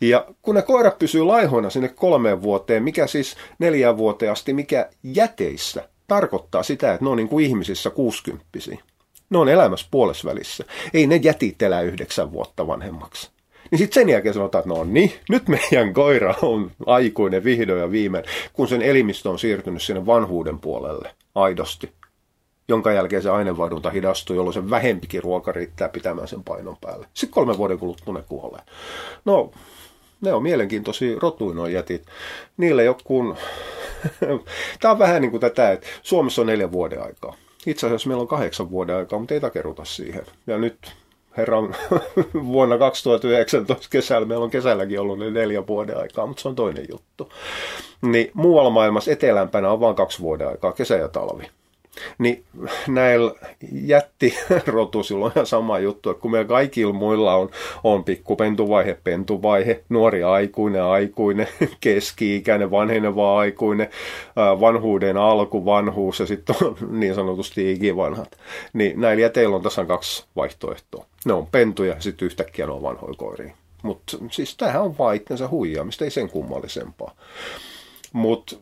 Ja 0.00 0.26
kun 0.42 0.54
ne 0.54 0.62
koirat 0.62 0.98
pysyy 0.98 1.22
laihoina 1.22 1.70
sinne 1.70 1.88
kolmeen 1.88 2.42
vuoteen, 2.42 2.82
mikä 2.82 3.06
siis 3.06 3.36
neljään 3.58 3.96
vuoteen 3.96 4.32
asti, 4.32 4.52
mikä 4.52 4.88
jäteissä 5.02 5.88
tarkoittaa 6.08 6.62
sitä, 6.62 6.92
että 6.92 7.04
ne 7.04 7.10
on 7.10 7.16
niin 7.16 7.28
kuin 7.28 7.44
ihmisissä 7.44 7.90
kuusikymppisiä. 7.90 8.78
Ne 9.30 9.38
on 9.38 9.48
elämässä 9.48 9.86
puolesvälissä. 9.90 10.64
Ei 10.94 11.06
ne 11.06 11.16
jätit 11.16 11.62
elää 11.62 11.80
yhdeksän 11.80 12.32
vuotta 12.32 12.66
vanhemmaksi. 12.66 13.33
Niin 13.74 13.78
sitten 13.78 14.02
sen 14.02 14.08
jälkeen 14.08 14.34
sanotaan, 14.34 14.60
että 14.60 14.74
no 14.74 14.84
niin, 14.84 15.12
nyt 15.28 15.48
meidän 15.48 15.94
koira 15.94 16.34
on 16.42 16.70
aikuinen 16.86 17.44
vihdoin 17.44 17.80
ja 17.80 17.90
viimein, 17.90 18.24
kun 18.52 18.68
sen 18.68 18.82
elimistö 18.82 19.30
on 19.30 19.38
siirtynyt 19.38 19.82
sinne 19.82 20.06
vanhuuden 20.06 20.58
puolelle 20.58 21.10
aidosti. 21.34 21.92
Jonka 22.68 22.92
jälkeen 22.92 23.22
se 23.22 23.30
aineenvaihdunta 23.30 23.90
hidastuu, 23.90 24.36
jolloin 24.36 24.54
se 24.54 24.70
vähempikin 24.70 25.22
ruoka 25.22 25.52
riittää 25.52 25.88
pitämään 25.88 26.28
sen 26.28 26.44
painon 26.44 26.76
päälle. 26.80 27.06
Sitten 27.14 27.34
kolmen 27.34 27.58
vuoden 27.58 27.78
kuluttua 27.78 28.14
ne 28.14 28.22
kuolee. 28.28 28.62
No, 29.24 29.50
ne 30.20 30.32
on 30.32 30.42
mielenkiintoisia 30.42 31.18
rotuinoja 31.22 31.74
jätit. 31.74 32.02
Niille 32.56 32.84
joku... 32.84 33.36
Tämä 34.80 34.92
on 34.92 34.98
vähän 34.98 35.22
niin 35.22 35.30
kuin 35.30 35.40
tätä, 35.40 35.72
että 35.72 35.86
Suomessa 36.02 36.42
on 36.42 36.46
neljä 36.46 36.72
vuoden 36.72 37.02
aikaa. 37.02 37.36
Itse 37.66 37.86
asiassa 37.86 38.08
meillä 38.08 38.22
on 38.22 38.28
kahdeksan 38.28 38.70
vuoden 38.70 38.96
aikaa, 38.96 39.18
mutta 39.18 39.34
ei 39.34 39.40
takeruta 39.40 39.84
siihen. 39.84 40.26
Ja 40.46 40.58
nyt 40.58 40.94
herran 41.36 41.74
vuonna 42.52 42.78
2019 42.78 43.88
kesällä, 43.90 44.26
meillä 44.26 44.44
on 44.44 44.50
kesälläkin 44.50 45.00
ollut 45.00 45.18
ne 45.18 45.30
neljä 45.30 45.66
vuoden 45.66 45.98
aikaa, 45.98 46.26
mutta 46.26 46.42
se 46.42 46.48
on 46.48 46.54
toinen 46.54 46.86
juttu. 46.90 47.32
Niin 48.02 48.30
muualla 48.34 48.70
maailmassa 48.70 49.10
etelämpänä 49.10 49.70
on 49.70 49.80
vain 49.80 49.96
kaksi 49.96 50.20
vuoden 50.20 50.48
aikaa, 50.48 50.72
kesä 50.72 50.96
ja 50.96 51.08
talvi. 51.08 51.50
Niin 52.18 52.44
näillä 52.88 53.32
jättirotusilla 53.72 55.24
on 55.24 55.32
ihan 55.34 55.46
sama 55.46 55.78
juttu, 55.78 56.10
että 56.10 56.20
kun 56.20 56.30
meillä 56.30 56.48
kaikilla 56.48 56.92
muilla 56.92 57.34
on, 57.34 57.50
on 57.84 58.04
pikkupentuvaihe, 58.04 58.98
pentuvaihe, 59.04 59.84
nuori 59.88 60.22
aikuinen, 60.22 60.82
aikuinen, 60.82 61.48
keski-ikäinen, 61.80 62.70
vanheneva 62.70 63.38
aikuinen, 63.38 63.88
vanhuuden 64.36 65.16
alku, 65.16 65.64
vanhuus 65.64 66.20
ja 66.20 66.26
sitten 66.26 66.56
on 66.62 66.76
niin 67.00 67.14
sanotusti 67.14 67.72
ikivanhat. 67.72 68.38
Niin 68.72 69.00
näillä 69.00 69.22
jäteillä 69.22 69.56
on 69.56 69.62
tasan 69.62 69.86
kaksi 69.86 70.24
vaihtoehtoa. 70.36 71.06
Ne 71.24 71.32
on 71.32 71.46
pentuja 71.46 71.94
ja 71.94 72.00
sitten 72.00 72.26
yhtäkkiä 72.26 72.66
ne 72.66 72.72
on 72.72 72.82
vanhoja 72.82 73.14
koiria. 73.16 73.54
Mutta 73.82 74.18
siis 74.30 74.56
tämähän 74.56 74.82
on 74.82 74.98
vaan 74.98 75.16
itsensä 75.16 75.48
huijaamista, 75.48 76.04
ei 76.04 76.10
sen 76.10 76.30
kummallisempaa. 76.30 77.14
Mutta 78.12 78.56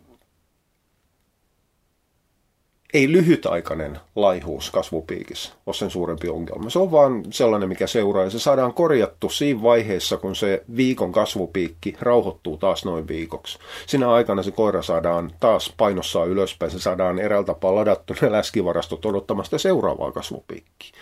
ei 2.94 3.12
lyhytaikainen 3.12 3.98
laihuus 4.16 4.70
kasvupiikissä 4.70 5.52
ole 5.66 5.74
sen 5.74 5.90
suurempi 5.90 6.28
ongelma. 6.28 6.70
Se 6.70 6.78
on 6.78 6.90
vaan 6.90 7.22
sellainen, 7.30 7.68
mikä 7.68 7.86
seuraa 7.86 8.24
ja 8.24 8.30
se 8.30 8.38
saadaan 8.38 8.74
korjattu 8.74 9.28
siinä 9.28 9.62
vaiheessa, 9.62 10.16
kun 10.16 10.36
se 10.36 10.64
viikon 10.76 11.12
kasvupiikki 11.12 11.96
rauhoittuu 12.00 12.56
taas 12.56 12.84
noin 12.84 13.08
viikoksi. 13.08 13.58
Sinä 13.86 14.12
aikana 14.12 14.42
se 14.42 14.50
koira 14.50 14.82
saadaan 14.82 15.32
taas 15.40 15.72
painossaan 15.76 16.28
ylöspäin, 16.28 16.72
se 16.72 16.78
saadaan 16.78 17.18
eräältä 17.18 17.46
tapaa 17.46 17.74
ladattu 17.74 18.14
ne 18.22 18.32
läskivarastot 18.32 19.06
odottamasta 19.06 19.58
seuraavaa 19.58 20.12
kasvupiikkiä. 20.12 20.92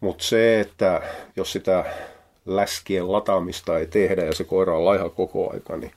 Mutta 0.00 0.24
se, 0.24 0.60
että 0.60 1.02
jos 1.36 1.52
sitä 1.52 1.84
läskien 2.46 3.12
lataamista 3.12 3.78
ei 3.78 3.86
tehdä 3.86 4.24
ja 4.24 4.34
se 4.34 4.44
koira 4.44 4.76
on 4.76 4.84
laiha 4.84 5.08
koko 5.08 5.52
aika, 5.52 5.76
niin 5.76 5.92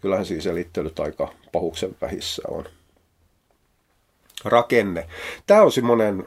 kyllähän 0.00 0.26
siis 0.26 0.44
selittelyt 0.44 1.00
aika 1.00 1.28
pahuksen 1.52 1.96
vähissä 2.00 2.42
on 2.48 2.64
rakenne. 4.46 5.06
Tämä 5.46 5.62
on 5.62 5.72
semmoinen 5.72 6.26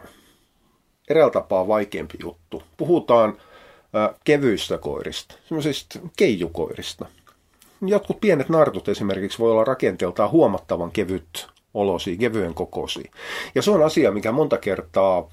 eräällä 1.10 1.32
tapaa 1.32 1.68
vaikeampi 1.68 2.18
juttu. 2.24 2.64
Puhutaan 2.78 3.38
kevyistä 4.24 4.78
koirista, 4.78 5.36
semmoisista 5.48 6.00
keijukoirista. 6.18 7.06
Jotkut 7.82 8.22
pienet 8.22 8.50
nartut 8.50 8.90
esimerkiksi 8.90 9.40
voi 9.40 9.52
olla 9.52 9.64
rakenteeltaan 9.64 10.32
huomattavan 10.32 10.92
kevyt 10.92 11.48
olosi, 11.74 12.18
kevyen 12.18 12.54
kokosi. 12.54 13.12
Ja 13.56 13.62
se 13.62 13.72
on 13.72 13.84
asia, 13.84 14.12
mikä 14.12 14.32
monta 14.32 14.58
kertaa 14.58 15.30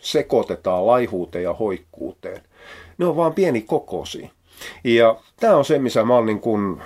sekoitetaan 0.00 0.86
laihuuteen 0.86 1.44
ja 1.44 1.52
hoikkuuteen. 1.52 2.42
Ne 2.98 3.06
on 3.06 3.16
vaan 3.16 3.34
pieni 3.34 3.62
kokosi. 3.62 4.30
Ja 4.84 5.16
tämä 5.40 5.56
on 5.56 5.64
se, 5.64 5.78
missä 5.78 6.04
mä 6.04 6.14
oon 6.14 6.26
niin 6.26 6.40
kuin 6.40 6.82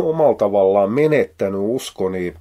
omalla 0.00 0.34
tavallaan 0.34 0.92
menettänyt 0.92 1.60
uskoni 1.64 2.34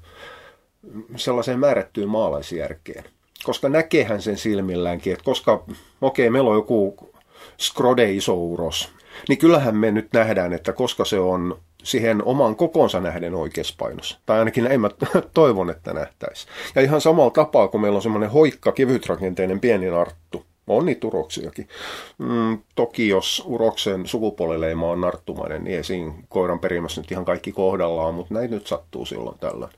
sellaiseen 1.15 1.59
määrättyyn 1.59 2.09
maalaisjärkeen. 2.09 3.03
Koska 3.43 3.69
näkehän 3.69 4.21
sen 4.21 4.37
silmilläänkin, 4.37 5.13
että 5.13 5.25
koska, 5.25 5.63
okei, 6.01 6.29
meillä 6.29 6.49
on 6.49 6.55
joku 6.55 7.09
skrode 7.57 8.11
isouros, 8.11 8.89
niin 9.29 9.37
kyllähän 9.37 9.75
me 9.75 9.91
nyt 9.91 10.07
nähdään, 10.13 10.53
että 10.53 10.73
koska 10.73 11.05
se 11.05 11.19
on 11.19 11.59
siihen 11.83 12.23
oman 12.23 12.55
kokonsa 12.55 12.99
nähden 12.99 13.35
oikeassa 13.35 13.75
painossa. 13.77 14.19
Tai 14.25 14.39
ainakin 14.39 14.63
näin 14.63 14.81
mä 14.81 14.89
toivon, 15.33 15.69
että 15.69 15.93
nähtäisi. 15.93 16.47
Ja 16.75 16.81
ihan 16.81 17.01
samalla 17.01 17.31
tapaa, 17.31 17.67
kun 17.67 17.81
meillä 17.81 17.95
on 17.95 18.01
semmoinen 18.01 18.29
hoikka, 18.29 18.71
kevytrakenteinen 18.71 19.59
pieni 19.59 19.89
narttu, 19.89 20.45
on 20.67 20.85
niitä 20.85 21.07
uroksiakin. 21.07 21.67
Mm, 22.17 22.59
toki 22.75 23.07
jos 23.07 23.43
uroksen 23.45 24.07
sukupuolileima 24.07 24.87
on 24.87 25.01
narttumainen, 25.01 25.63
niin 25.63 25.77
ei 25.77 25.83
siinä 25.83 26.13
koiran 26.29 26.59
perimässä 26.59 27.01
nyt 27.01 27.11
ihan 27.11 27.25
kaikki 27.25 27.51
kohdallaan, 27.51 28.13
mutta 28.13 28.33
näin 28.33 28.51
nyt 28.51 28.67
sattuu 28.67 29.05
silloin 29.05 29.39
tällöin. 29.39 29.71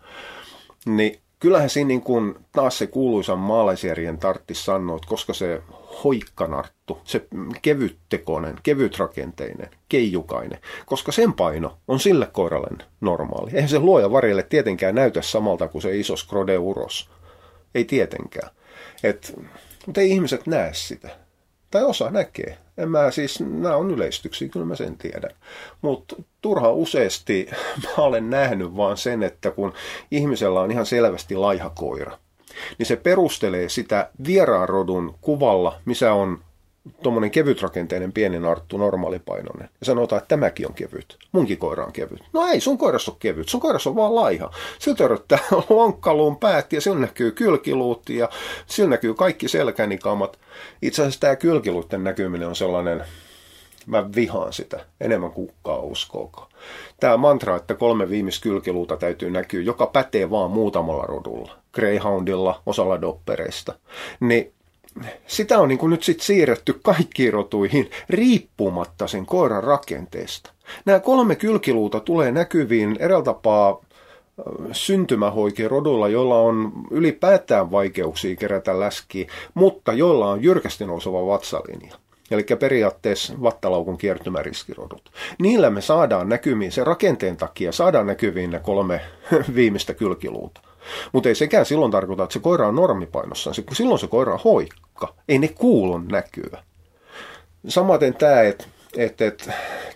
Niin 0.85 1.19
kyllähän 1.39 1.69
siinä 1.69 1.87
niin 1.87 2.01
kuin 2.01 2.35
taas 2.51 2.77
se 2.77 2.87
kuuluisan 2.87 3.39
maalaisjärjen 3.39 4.17
tartti 4.17 4.55
sanoa, 4.55 4.95
että 4.95 5.07
koska 5.07 5.33
se 5.33 5.61
hoikkanarttu, 6.03 7.01
se 7.03 7.27
kevyttekoinen, 7.61 8.55
kevytrakenteinen, 8.63 9.69
keijukainen, 9.89 10.59
koska 10.85 11.11
sen 11.11 11.33
paino 11.33 11.77
on 11.87 11.99
sille 11.99 12.25
koiralle 12.25 12.85
normaali. 13.01 13.51
Eihän 13.53 13.69
se 13.69 13.79
luoja 13.79 14.11
varjelle 14.11 14.43
tietenkään 14.43 14.95
näytä 14.95 15.21
samalta 15.21 15.67
kuin 15.67 15.81
se 15.81 15.97
iso 15.97 16.15
skrode 16.15 16.57
uros. 16.57 17.09
Ei 17.75 17.85
tietenkään. 17.85 18.49
Et, 19.03 19.39
mutta 19.85 20.01
ei 20.01 20.11
ihmiset 20.11 20.47
näe 20.47 20.73
sitä. 20.73 21.09
Tai 21.71 21.83
osa 21.83 22.11
näkee. 22.11 22.57
En 22.79 22.89
mä 22.89 23.11
siis, 23.11 23.39
nämä 23.39 23.75
on 23.75 23.91
yleistyksiä, 23.91 24.49
kyllä 24.49 24.65
mä 24.65 24.75
sen 24.75 24.97
tiedän. 24.97 25.31
Mutta 25.81 26.15
turha 26.41 26.71
useasti 26.71 27.49
mä 27.83 28.03
olen 28.03 28.29
nähnyt 28.29 28.75
vaan 28.75 28.97
sen, 28.97 29.23
että 29.23 29.51
kun 29.51 29.73
ihmisellä 30.11 30.61
on 30.61 30.71
ihan 30.71 30.85
selvästi 30.85 31.35
laiha 31.35 31.69
koira, 31.69 32.17
niin 32.77 32.85
se 32.85 32.95
perustelee 32.95 33.69
sitä 33.69 34.09
vieraarodun 34.27 35.15
kuvalla, 35.21 35.81
missä 35.85 36.13
on 36.13 36.39
tuommoinen 37.03 37.31
kevytrakenteinen 37.31 38.13
pieni 38.13 38.39
narttu, 38.39 38.77
normaalipainoinen. 38.77 39.69
Ja 39.79 39.85
sanotaan, 39.85 40.17
että 40.17 40.27
tämäkin 40.27 40.67
on 40.67 40.73
kevyt. 40.73 41.17
Munkin 41.31 41.57
koira 41.57 41.85
on 41.85 41.91
kevyt. 41.91 42.23
No 42.33 42.47
ei, 42.47 42.59
sun 42.59 42.77
koirassa 42.77 43.11
on 43.11 43.17
kevyt. 43.19 43.49
Sun 43.49 43.61
koirassa 43.61 43.89
on 43.89 43.95
vaan 43.95 44.15
laiha. 44.15 44.51
Sillä 44.79 44.97
töröttää 44.97 45.39
lonkkaluun 45.69 46.37
päät 46.37 46.73
ja 46.73 46.81
sillä 46.81 46.99
näkyy 46.99 47.31
kylkiluut 47.31 48.09
ja 48.09 48.29
sillä 48.65 48.89
näkyy 48.89 49.13
kaikki 49.13 49.47
selkänikamat. 49.47 50.39
Itse 50.81 51.01
asiassa 51.01 51.19
tämä 51.19 51.35
kylkiluiden 51.35 52.03
näkyminen 52.03 52.47
on 52.47 52.55
sellainen, 52.55 53.03
mä 53.85 54.09
vihaan 54.15 54.53
sitä 54.53 54.85
enemmän 55.01 55.31
kukkaa 55.31 55.79
uskooko. 55.79 56.49
Tämä 56.99 57.17
mantra, 57.17 57.55
että 57.55 57.73
kolme 57.73 58.09
viimeistä 58.09 58.43
kylkiluuta 58.43 58.97
täytyy 58.97 59.29
näkyä, 59.29 59.61
joka 59.61 59.87
pätee 59.87 60.29
vaan 60.29 60.51
muutamalla 60.51 61.03
rodulla. 61.03 61.51
Greyhoundilla, 61.73 62.61
osalla 62.65 63.01
doppereista. 63.01 63.73
Niin 64.19 64.53
sitä 65.27 65.59
on 65.59 65.67
niin 65.67 65.77
kuin 65.77 65.89
nyt 65.89 66.03
sit 66.03 66.21
siirretty 66.21 66.79
kaikkiin 66.83 67.33
rotuihin 67.33 67.89
riippumatta 68.09 69.07
sen 69.07 69.25
koiran 69.25 69.63
rakenteesta. 69.63 70.51
Nämä 70.85 70.99
kolme 70.99 71.35
kylkiluuta 71.35 71.99
tulee 71.99 72.31
näkyviin 72.31 72.97
eräällä 72.99 73.25
tapaa 73.25 73.81
syntymähoikien 74.71 75.71
rodulla, 75.71 76.07
joilla 76.07 76.39
on 76.39 76.71
ylipäätään 76.91 77.71
vaikeuksia 77.71 78.35
kerätä 78.35 78.79
läskiä, 78.79 79.27
mutta 79.53 79.93
joilla 79.93 80.29
on 80.29 80.43
jyrkästi 80.43 80.85
nouseva 80.85 81.27
vatsalinja. 81.27 81.95
Eli 82.31 82.43
periaatteessa 82.59 83.33
vattalaukun 83.43 83.97
kiertymäriskirodut. 83.97 85.11
Niillä 85.39 85.69
me 85.69 85.81
saadaan 85.81 86.29
näkymiin, 86.29 86.71
se 86.71 86.83
rakenteen 86.83 87.37
takia 87.37 87.71
saadaan 87.71 88.07
näkyviin 88.07 88.51
ne 88.51 88.59
kolme 88.59 89.01
viimeistä 89.55 89.93
kylkiluuta. 89.93 90.61
Mutta 91.11 91.29
ei 91.29 91.35
sekään 91.35 91.65
silloin 91.65 91.91
tarkoita, 91.91 92.23
että 92.23 92.33
se 92.33 92.39
koira 92.39 92.67
on 92.67 92.75
normipainossa. 92.75 93.51
Silloin 93.73 93.99
se 93.99 94.07
koira 94.07 94.33
on 94.33 94.39
hoikka. 94.43 95.15
Ei 95.27 95.39
ne 95.39 95.47
kuulu 95.47 95.97
näkyä. 95.97 96.63
Samaten 97.67 98.13
tämä, 98.13 98.41
että 98.41 98.65
et, 98.97 99.21
et, 99.21 99.49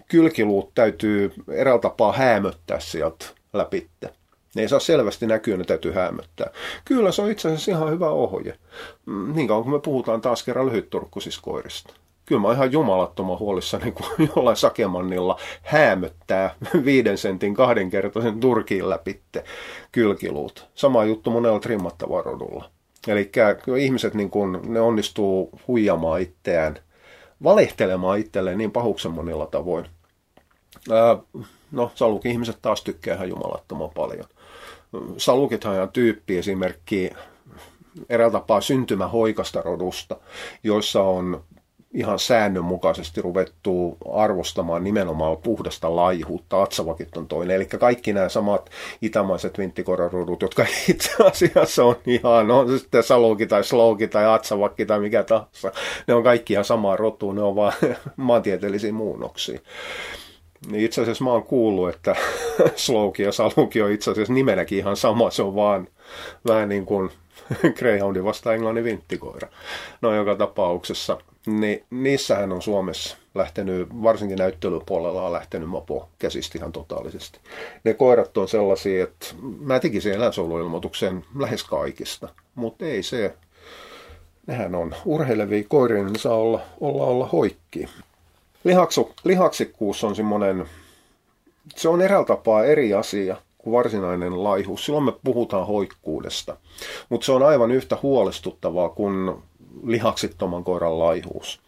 kylkiluut 0.08 0.74
täytyy 0.76 1.34
eräällä 1.52 1.82
tapaa 1.82 2.12
häämöttää 2.14 2.80
sieltä 2.80 3.26
läpitte. 3.54 4.10
Ne 4.56 4.62
ei 4.62 4.70
saa 4.70 4.80
selvästi 4.80 5.28
näkyä, 5.28 5.58
ne 5.58 5.64
täytyy 5.64 5.92
hämöttää. 5.92 6.52
Kyllä 6.86 7.12
se 7.12 7.22
on 7.22 7.32
itse 7.32 7.48
asiassa 7.48 7.72
ihan 7.72 7.92
hyvä 7.92 8.10
ohje. 8.10 8.58
Mm, 9.06 9.34
niin 9.36 9.48
kauan 9.48 9.64
kun 9.64 9.74
me 9.74 9.80
puhutaan 9.80 10.22
taas 10.22 10.44
kerran 10.44 10.66
lyhytturkkusista 10.66 11.42
koirista 11.44 11.94
kyllä 12.34 12.48
mä 12.48 12.54
ihan 12.54 12.72
jumalattoman 12.72 13.40
huolissa 13.40 13.78
niin 13.78 13.94
kuin 13.94 14.08
jollain 14.36 14.58
sakemannilla 14.58 15.40
häämöttää 15.62 16.56
viiden 16.86 17.18
sentin 17.18 17.54
kahdenkertaisen 17.54 18.40
turkiin 18.40 18.90
läpitte 18.90 19.44
kylkiluut. 19.92 20.68
Sama 20.76 21.04
juttu 21.04 21.32
monella 21.32 21.60
trimmattavalla 21.60 22.24
rodulla. 22.24 22.70
Eli 23.08 23.32
ihmiset 23.80 24.14
niin 24.14 24.30
kuin, 24.30 24.60
ne 24.64 24.82
onnistuu 24.82 25.50
huijamaan 25.68 26.22
itseään, 26.22 26.80
valehtelemaan 27.44 28.20
itselleen 28.20 28.58
niin 28.58 28.72
pahuksen 28.72 29.12
monilla 29.12 29.46
tavoin. 29.46 29.86
Ää, 30.92 31.18
no, 31.72 31.92
salukin 31.96 32.32
ihmiset 32.32 32.58
taas 32.62 32.84
tykkää 32.84 33.16
ihan 33.16 33.30
jumalattoman 33.30 33.90
paljon. 33.90 34.26
Salukithan 35.18 35.82
on 35.82 35.90
tyyppi 35.90 36.38
esimerkki 36.38 37.12
eräällä 38.10 38.40
tapaa 38.40 38.62
syntymähoikasta 38.62 39.62
rodusta, 39.62 40.18
joissa 40.64 41.04
on 41.04 41.44
säännönmukaisesti 42.18 43.22
ruvettu 43.22 43.98
arvostamaan 44.14 44.84
nimenomaan 44.84 45.38
puhdasta 45.38 45.96
laihuutta. 45.96 46.62
Atsavakit 46.62 47.18
on 47.18 47.28
toinen. 47.28 47.56
Eli 47.56 47.66
kaikki 47.66 48.14
nämä 48.14 48.30
samat 48.30 48.70
itämaiset 49.02 49.58
vinttikorarodut, 49.58 50.42
jotka 50.42 50.66
itse 50.90 51.12
asiassa 51.24 51.86
on 51.86 51.96
ihan, 52.06 52.52
on 52.52 52.70
se 52.70 52.80
sitten 52.80 53.04
saloki 53.04 53.48
tai 53.48 53.64
slogi 53.64 54.08
tai 54.08 54.26
atsavakki 54.26 54.86
tai 54.86 55.00
mikä 55.00 55.24
tahansa. 55.24 55.72
Ne 56.08 56.14
on 56.14 56.24
kaikki 56.24 56.54
ihan 56.54 56.66
samaa 56.66 56.96
rotua, 56.96 57.34
ne 57.34 57.42
on 57.42 57.56
vain 57.56 57.74
maantieteellisiä 58.18 58.94
muunnoksia. 58.94 59.60
Niin 60.72 60.86
itse 60.86 61.02
asiassa 61.02 61.24
mä 61.24 61.32
oon 61.32 61.44
kuullut, 61.44 61.90
että 61.90 62.16
slogi 62.76 63.24
ja 63.24 63.32
saluki 63.32 63.82
on 63.82 63.92
itse 63.92 64.12
asiassa 64.12 64.34
nimenäkin 64.34 64.78
ihan 64.78 64.98
sama. 64.98 65.32
Se 65.32 65.42
on 65.42 65.56
vaan 65.56 65.88
vähän 66.48 66.70
niin 66.70 66.86
kuin 66.86 67.10
Greyhoundin 67.78 68.26
vasta 68.26 68.54
englannin 68.54 68.84
vinttikoira. 68.84 69.48
No 70.02 70.16
joka 70.16 70.36
tapauksessa 70.36 71.18
niin 71.48 71.84
niissähän 71.90 72.52
on 72.52 72.62
Suomessa 72.62 73.18
lähtenyt, 73.36 73.88
varsinkin 74.04 74.38
näyttelypuolella 74.38 75.26
on 75.26 75.34
lähtenyt 75.34 75.70
mopo 75.70 76.10
käsistä 76.20 76.58
ihan 76.58 76.72
totaalisesti. 76.72 77.40
Ne 77.84 77.94
koirat 77.94 78.38
on 78.38 78.48
sellaisia, 78.48 79.04
että 79.04 79.26
mä 79.60 79.80
tekisin 79.80 80.14
eläinsuojeluilmoituksen 80.14 81.26
lähes 81.40 81.64
kaikista, 81.64 82.30
mutta 82.56 82.86
ei 82.86 83.04
se, 83.04 83.34
nehän 84.48 84.76
on 84.76 84.96
urheilevia 85.06 85.64
koiria, 85.68 86.04
niin 86.04 86.20
saa 86.20 86.38
olla, 86.38 86.62
olla, 86.80 87.06
olla 87.06 87.28
hoikki. 87.28 87.90
Lihaksu, 88.64 89.14
lihaksikkuus 89.24 90.04
on 90.04 90.16
semmoinen, 90.16 90.66
se 91.76 91.90
on 91.90 92.02
eräällä 92.02 92.26
tapaa 92.26 92.66
eri 92.66 92.94
asia 92.94 93.38
kuin 93.58 93.74
varsinainen 93.74 94.44
laihuus. 94.44 94.86
Silloin 94.86 95.06
me 95.06 95.14
puhutaan 95.24 95.68
hoikkuudesta, 95.68 96.58
mutta 97.10 97.26
se 97.26 97.32
on 97.32 97.44
aivan 97.44 97.72
yhtä 97.72 97.98
huolestuttavaa 98.04 98.90
kuin 98.90 99.36
lihaksittoman 99.86 100.64
koiran 100.64 101.00
laihuus. 101.00 101.60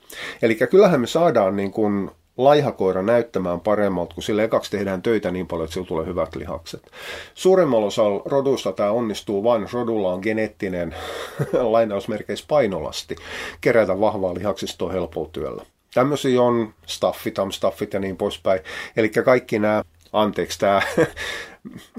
Eli 0.41 0.55
kyllähän 0.55 1.01
me 1.01 1.07
saadaan 1.07 1.55
niin 1.55 1.71
kuin 1.71 2.11
laihakoira 2.37 3.01
näyttämään 3.01 3.59
paremmalta, 3.59 4.13
kun 4.13 4.23
sille 4.23 4.43
ekaksi 4.43 4.71
tehdään 4.71 5.01
töitä 5.01 5.31
niin 5.31 5.47
paljon, 5.47 5.65
että 5.65 5.73
sillä 5.73 5.87
tulee 5.87 6.05
hyvät 6.05 6.35
lihakset. 6.35 6.91
Suurimmalla 7.33 7.85
osalla 7.85 8.21
rodusta 8.25 8.71
tämä 8.71 8.91
onnistuu 8.91 9.43
vain, 9.43 9.61
jos 9.61 9.73
rodulla 9.73 10.13
on 10.13 10.19
geneettinen 10.23 10.95
lainausmerkeissä 11.53 12.45
painolasti 12.47 13.15
kerätä 13.61 13.99
vahvaa 13.99 14.33
lihaksistoa 14.33 14.91
helpolla 14.91 15.29
työllä. 15.31 15.65
Tämmöisiä 15.93 16.41
on 16.41 16.73
staffit, 16.85 17.39
amstaffit 17.39 17.93
ja 17.93 17.99
niin 17.99 18.17
poispäin. 18.17 18.59
Eli 18.97 19.09
kaikki 19.09 19.59
nämä, 19.59 19.83
anteeksi 20.13 20.59
tämä 20.59 20.81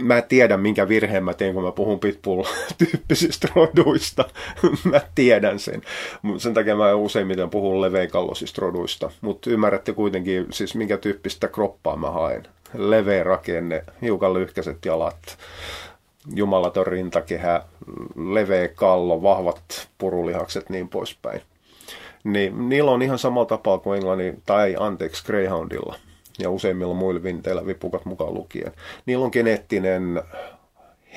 mä 0.01 0.23
tiedän, 0.23 0.61
minkä 0.61 0.89
virheen 0.89 1.25
mä 1.25 1.35
teen, 1.35 1.55
kun 1.55 1.63
mä 1.63 1.73
puhun 1.73 2.01
pitbull-tyyppisistä 2.01 3.49
roduista. 3.55 4.25
mä 4.91 5.01
tiedän 5.15 5.59
sen. 5.59 5.83
Sen 6.39 6.55
takia 6.55 6.77
mä 6.77 6.95
useimmiten 6.95 7.51
puhun 7.51 7.81
leveikalloisista 7.81 8.61
roduista. 8.63 9.11
Mutta 9.21 9.51
ymmärrätte 9.51 9.93
kuitenkin, 9.93 10.47
siis 10.51 10.75
minkä 10.75 10.97
tyyppistä 10.97 11.49
kroppaa 11.49 11.97
mä 11.97 12.11
haen. 12.11 12.43
Leveä 12.75 13.25
rakenne, 13.25 13.85
hiukan 14.03 14.35
lyhkäiset 14.35 14.85
jalat, 14.85 15.39
jumalaton 16.35 16.87
rintakehä, 16.87 17.63
leveä 18.17 18.69
kallo, 18.69 19.23
vahvat 19.23 19.89
purulihakset, 19.99 20.71
niin 20.71 20.89
poispäin. 20.89 21.41
Niin 22.25 22.69
niillä 22.69 22.91
on 22.91 23.03
ihan 23.03 23.19
samalla 23.19 23.47
tapaa 23.47 23.79
kuin 23.79 23.97
englannin, 23.97 24.43
tai 24.47 24.77
anteeksi, 24.79 25.25
Greyhoundilla 25.25 25.97
ja 26.39 26.51
useimmilla 26.51 26.95
muilla 26.95 27.23
vinteillä 27.23 27.67
vipukat 27.67 28.05
mukaan 28.05 28.35
lukien, 28.35 28.73
niillä 29.07 29.25
on 29.25 29.31
geneettinen 29.33 30.23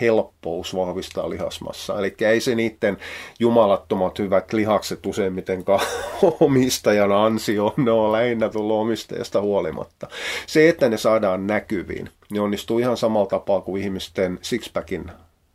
helppous 0.01 0.75
vahvistaa 0.75 1.29
lihasmassa. 1.29 1.99
Eli 1.99 2.15
ei 2.21 2.41
se 2.41 2.55
niiden 2.55 2.97
jumalattomat 3.39 4.19
hyvät 4.19 4.53
lihakset 4.53 5.05
useimmitenkaan 5.05 5.85
omistajan 6.39 7.11
ansio, 7.11 7.73
ne 7.77 7.91
on 7.91 8.11
lähinnä 8.11 8.49
tullut 8.49 8.81
omistajasta 8.81 9.41
huolimatta. 9.41 10.07
Se, 10.47 10.69
että 10.69 10.89
ne 10.89 10.97
saadaan 10.97 11.47
näkyviin, 11.47 12.09
niin 12.31 12.41
onnistuu 12.41 12.79
ihan 12.79 12.97
samalla 12.97 13.27
tapaa 13.27 13.61
kuin 13.61 13.83
ihmisten 13.83 14.39
sixpackin 14.41 15.11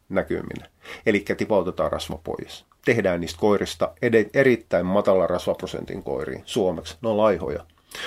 näkyminen. 0.08 0.68
Eli 1.06 1.24
tipautetaan 1.36 1.92
rasva 1.92 2.18
pois. 2.24 2.64
Tehdään 2.84 3.20
niistä 3.20 3.40
koirista 3.40 3.92
erittäin 4.34 4.86
matala 4.86 5.26
rasvaprosentin 5.26 6.02
koiriin. 6.02 6.42
Suomeksi 6.44 6.96
ne 7.02 7.08
on 7.08 7.16
laihoja. 7.16 7.64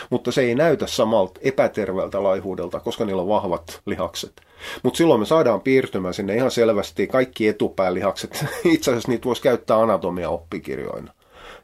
Mutta 0.10 0.32
se 0.32 0.42
ei 0.42 0.56
näytä 0.56 0.88
samalta 0.88 1.40
epäterveeltä 1.44 2.24
laihuudelta, 2.24 2.80
koska 2.80 3.06
niillä 3.06 3.22
on 3.22 3.28
vahvat 3.28 3.82
lihakset. 3.86 4.42
Mutta 4.84 4.98
silloin 4.98 5.20
me 5.20 5.26
saadaan 5.26 5.62
piirtymään 5.62 6.14
sinne 6.14 6.36
ihan 6.36 6.52
selvästi 6.52 7.08
kaikki 7.08 7.48
etupäälihakset. 7.48 8.46
Itse 8.64 8.92
asiassa 8.92 9.12
niitä 9.12 9.26
voisi 9.26 9.42
käyttää 9.42 9.78
anatomia-oppikirjoina. 9.78 11.14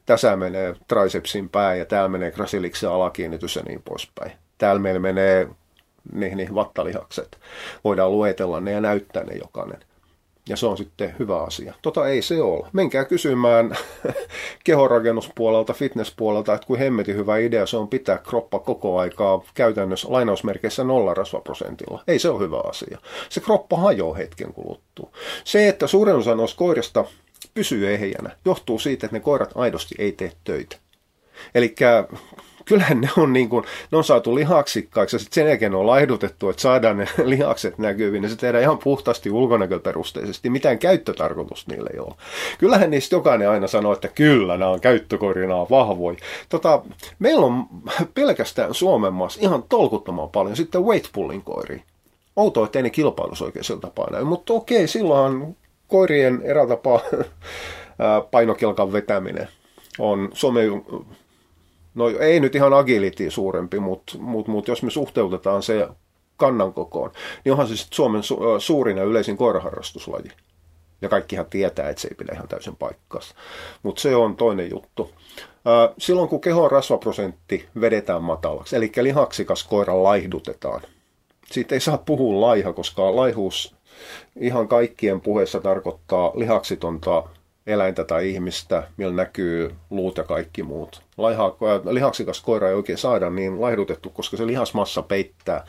Tässä 0.06 0.36
menee 0.36 0.76
tricepsin 0.88 1.50
pää 1.50 1.76
ja 1.76 1.86
täällä 1.86 2.10
menee 2.10 2.32
grasiliksen 2.32 2.90
alakiinnitys 2.90 3.56
ja 3.56 3.62
niin 3.64 3.82
poispäin. 3.82 4.32
Täällä 4.58 4.82
meillä 4.82 5.00
menee 5.00 5.48
niin, 6.12 6.38
niin, 6.38 6.56
vattalihakset. 6.56 7.38
Voidaan 7.84 8.12
luetella 8.12 8.62
ne 8.62 8.72
ja 8.72 8.82
näyttää 8.82 9.24
ne 9.24 9.36
jokainen. 9.36 9.80
Ja 10.50 10.58
se 10.58 10.66
on 10.66 10.78
sitten 10.78 11.16
hyvä 11.20 11.44
asia. 11.44 11.74
Tota 11.82 12.08
ei 12.08 12.22
se 12.22 12.42
ole. 12.42 12.68
Menkää 12.74 13.06
kysymään 13.06 13.78
kehorakennuspuolelta, 14.64 15.74
fitnesspuolelta, 15.74 16.54
että 16.54 16.68
kuin 16.68 16.80
hemmeti 16.80 17.14
hyvä 17.14 17.38
idea 17.38 17.66
se 17.66 17.78
on 17.78 17.88
pitää 17.88 18.18
kroppa 18.18 18.60
koko 18.60 19.00
aikaa 19.00 19.42
käytännössä 19.54 20.08
lainausmerkeissä 20.12 20.84
nolla 20.84 21.14
rasvaprosentilla. 21.14 22.04
Ei 22.08 22.20
se 22.20 22.30
ole 22.30 22.40
hyvä 22.40 22.60
asia. 22.60 22.98
Se 23.30 23.42
kroppa 23.42 23.78
hajoaa 23.78 24.16
hetken 24.16 24.54
kuluttua. 24.54 25.12
Se, 25.44 25.68
että 25.68 25.88
suurin 25.88 26.16
osa 26.16 26.36
noista 26.36 26.58
koirista 26.58 27.06
pysyy 27.54 27.94
ehjänä, 27.94 28.36
johtuu 28.46 28.80
siitä, 28.80 29.06
että 29.06 29.18
ne 29.18 29.22
koirat 29.22 29.52
aidosti 29.56 29.96
ei 29.98 30.12
tee 30.12 30.32
töitä. 30.44 30.76
Eli 31.56 31.76
kyllähän 32.66 33.02
ne 33.02 33.10
on, 33.18 33.34
niin 33.34 33.50
kuin, 33.50 33.66
ne 33.92 33.98
on 33.98 34.04
saatu 34.04 34.36
lihaksikkaiksi 34.36 35.16
ja 35.16 35.20
sitten 35.20 35.36
sen 35.44 35.50
jälkeen 35.50 35.76
on 35.76 35.88
laihdutettu, 35.88 36.50
että 36.50 36.62
saadaan 36.62 36.98
ne 36.98 37.08
lihakset 37.24 37.78
näkyviin. 37.78 38.24
Ja 38.24 38.30
se 38.30 38.36
tehdään 38.36 38.64
ihan 38.64 38.78
puhtaasti 38.78 39.32
ulkonäköperusteisesti. 39.32 40.50
Mitään 40.50 40.80
käyttötarkoitusta 40.80 41.72
niille 41.72 41.90
ei 41.94 42.00
ole. 42.00 42.16
Kyllähän 42.58 42.92
niistä 42.92 43.16
jokainen 43.16 43.50
aina 43.50 43.68
sanoo, 43.68 43.94
että 43.94 44.08
kyllä, 44.08 44.58
nämä 44.58 44.72
on 44.72 44.80
on 45.54 45.68
vahvoja. 45.70 46.18
Tota, 46.50 46.82
meillä 47.20 47.46
on 47.46 47.66
pelkästään 48.14 48.74
Suomen 48.74 49.14
maassa 49.14 49.40
ihan 49.44 49.64
tolkuttoman 49.64 50.30
paljon 50.30 50.56
sitten 50.56 50.84
weight 50.84 51.12
pulling 51.14 51.44
koiria. 51.44 51.84
Outoa, 52.36 52.66
että 52.66 52.80
ei 52.80 52.84
ne 52.84 52.90
kilpailus 52.90 53.42
oikein 53.42 53.66
sillä 53.66 53.82
tapaa 53.82 54.12
näy. 54.12 54.24
Mutta 54.24 54.54
okei, 54.54 54.88
silloin 54.88 55.58
koirien 55.88 56.42
eräällä 56.44 56.76
tapaa 56.76 57.00
painokelkan 58.32 58.94
vetäminen 58.94 59.48
on 60.00 60.30
Suomen 60.34 60.86
no 61.96 62.08
ei 62.08 62.40
nyt 62.40 62.56
ihan 62.56 62.74
agility 62.74 63.32
suurempi, 63.32 63.80
mutta 63.80 64.18
mut, 64.18 64.48
mut 64.48 64.68
jos 64.68 64.84
me 64.84 64.90
suhteutetaan 64.90 65.64
se 65.64 65.88
kannan 66.38 66.74
kokoon, 66.74 67.12
niin 67.46 67.52
onhan 67.52 67.68
se 67.68 67.78
sitten 67.78 67.96
Suomen 67.96 68.22
su- 68.22 68.60
suurin 68.60 68.98
ja 68.98 69.04
yleisin 69.04 69.38
koiraharrastuslaji. 69.38 70.32
Ja 71.02 71.10
kaikkihan 71.10 71.46
tietää, 71.46 71.90
että 71.90 72.02
se 72.02 72.08
ei 72.08 72.16
pidä 72.16 72.34
ihan 72.34 72.48
täysin 72.48 72.76
paikkaansa. 72.76 73.36
Mutta 73.84 74.02
se 74.02 74.16
on 74.16 74.36
toinen 74.36 74.70
juttu. 74.72 75.12
Silloin 75.98 76.30
kun 76.30 76.42
kehon 76.42 76.72
rasvaprosentti 76.72 77.66
vedetään 77.82 78.24
matalaksi, 78.24 78.76
eli 78.76 78.92
lihaksikas 79.02 79.64
koira 79.64 80.04
laihdutetaan, 80.04 80.82
siitä 81.52 81.76
ei 81.76 81.80
saa 81.80 81.98
puhua 81.98 82.42
laiha, 82.48 82.74
koska 82.74 83.16
laihuus 83.16 83.76
ihan 84.40 84.68
kaikkien 84.68 85.22
puheessa 85.22 85.60
tarkoittaa 85.60 86.32
lihaksitonta 86.36 87.24
eläintä 87.68 88.04
tai 88.04 88.30
ihmistä, 88.30 88.84
millä 88.98 89.14
näkyy 89.14 89.76
luut 89.90 90.18
ja 90.18 90.24
kaikki 90.24 90.64
muut. 90.64 91.02
Laiha, 91.18 91.56
lihaksikas 91.92 92.42
koira 92.42 92.70
ei 92.70 92.76
oikein 92.76 92.98
saada 92.98 93.30
niin 93.30 93.62
laihdutettu, 93.62 94.10
koska 94.10 94.38
se 94.38 94.48
lihasmassa 94.48 95.02
peittää, 95.02 95.66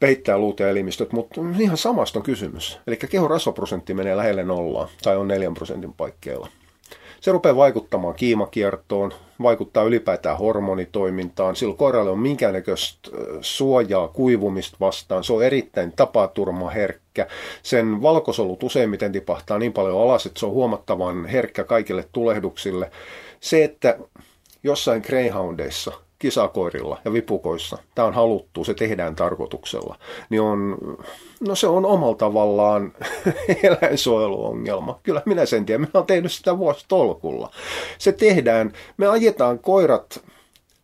peittää 0.00 0.38
luut 0.38 0.60
ja 0.60 0.68
elimistöt, 0.68 1.12
mutta 1.12 1.40
ihan 1.58 1.76
samasta 1.76 2.18
on 2.18 2.22
kysymys. 2.22 2.78
Eli 2.86 2.96
kehon 2.96 3.30
rasvaprosentti 3.30 3.94
menee 3.94 4.16
lähelle 4.16 4.44
nollaa 4.44 4.88
tai 5.02 5.16
on 5.16 5.28
4 5.28 5.50
prosentin 5.54 5.92
paikkeilla. 5.92 6.48
Se 7.24 7.32
rupeaa 7.32 7.56
vaikuttamaan 7.56 8.14
kiimakiertoon, 8.14 9.12
vaikuttaa 9.42 9.84
ylipäätään 9.84 10.38
hormonitoimintaan. 10.38 11.56
Sillä 11.56 11.74
koiralle 11.74 12.10
on 12.10 12.18
minkäännäköistä 12.18 13.10
suojaa 13.40 14.08
kuivumista 14.08 14.76
vastaan. 14.80 15.24
Se 15.24 15.32
on 15.32 15.44
erittäin 15.44 15.92
tapaturmaherkkä. 15.92 17.26
Sen 17.62 18.02
valkosolut 18.02 18.62
useimmiten 18.62 19.12
tipahtaa 19.12 19.58
niin 19.58 19.72
paljon 19.72 20.02
alas, 20.02 20.26
että 20.26 20.40
se 20.40 20.46
on 20.46 20.52
huomattavan 20.52 21.26
herkkä 21.26 21.64
kaikille 21.64 22.08
tulehduksille. 22.12 22.90
Se, 23.40 23.64
että 23.64 23.98
jossain 24.62 25.02
greyhoundeissa– 25.06 25.92
kisakoirilla 26.24 27.00
ja 27.04 27.12
vipukoissa, 27.12 27.78
tämä 27.94 28.08
on 28.08 28.14
haluttu, 28.14 28.64
se 28.64 28.74
tehdään 28.74 29.16
tarkoituksella, 29.16 29.98
niin 30.30 30.40
on, 30.40 30.78
no 31.40 31.54
se 31.54 31.66
on 31.66 31.86
omalla 31.86 32.16
tavallaan 32.16 32.92
eläinsuojeluongelma. 33.62 35.00
Kyllä 35.02 35.22
minä 35.26 35.46
sen 35.46 35.66
tiedän, 35.66 35.80
minä 35.80 35.90
olen 35.94 36.06
tehnyt 36.06 36.32
sitä 36.32 36.58
vuositolkulla. 36.58 37.50
Se 37.98 38.12
tehdään, 38.12 38.72
me 38.96 39.06
ajetaan 39.06 39.58
koirat 39.58 40.22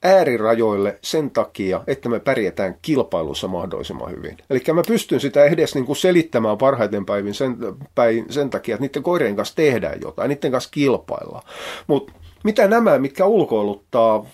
äärirajoille 0.03 0.99
sen 1.03 1.31
takia, 1.31 1.81
että 1.87 2.09
me 2.09 2.21
pärjätään 2.21 2.77
kilpailussa 2.83 3.49
mahdollisimman 3.49 4.11
hyvin. 4.11 4.39
Eli 4.51 4.63
mä 4.75 4.83
pystyn 4.87 5.21
sitä 5.21 5.45
edes 5.45 5.75
niin 5.75 5.87
kuin 5.87 5.97
selittämään 5.97 6.59
parhaiten 6.59 7.07
päivin 7.07 7.35
sen, 7.35 7.57
päin, 7.95 8.27
sen 8.31 8.51
takia, 8.51 8.75
että 8.75 8.87
niiden 8.87 9.03
koirien 9.03 9.37
kanssa 9.37 9.57
tehdään 9.57 10.01
jotain, 10.01 10.29
niiden 10.29 10.53
kanssa 10.53 10.71
kilpaillaan. 10.71 11.43
Mutta 11.87 12.13
mitä 12.45 12.69
nämä, 12.69 12.99
mitkä 12.99 13.27
ulkoiluttaa 13.27 14.27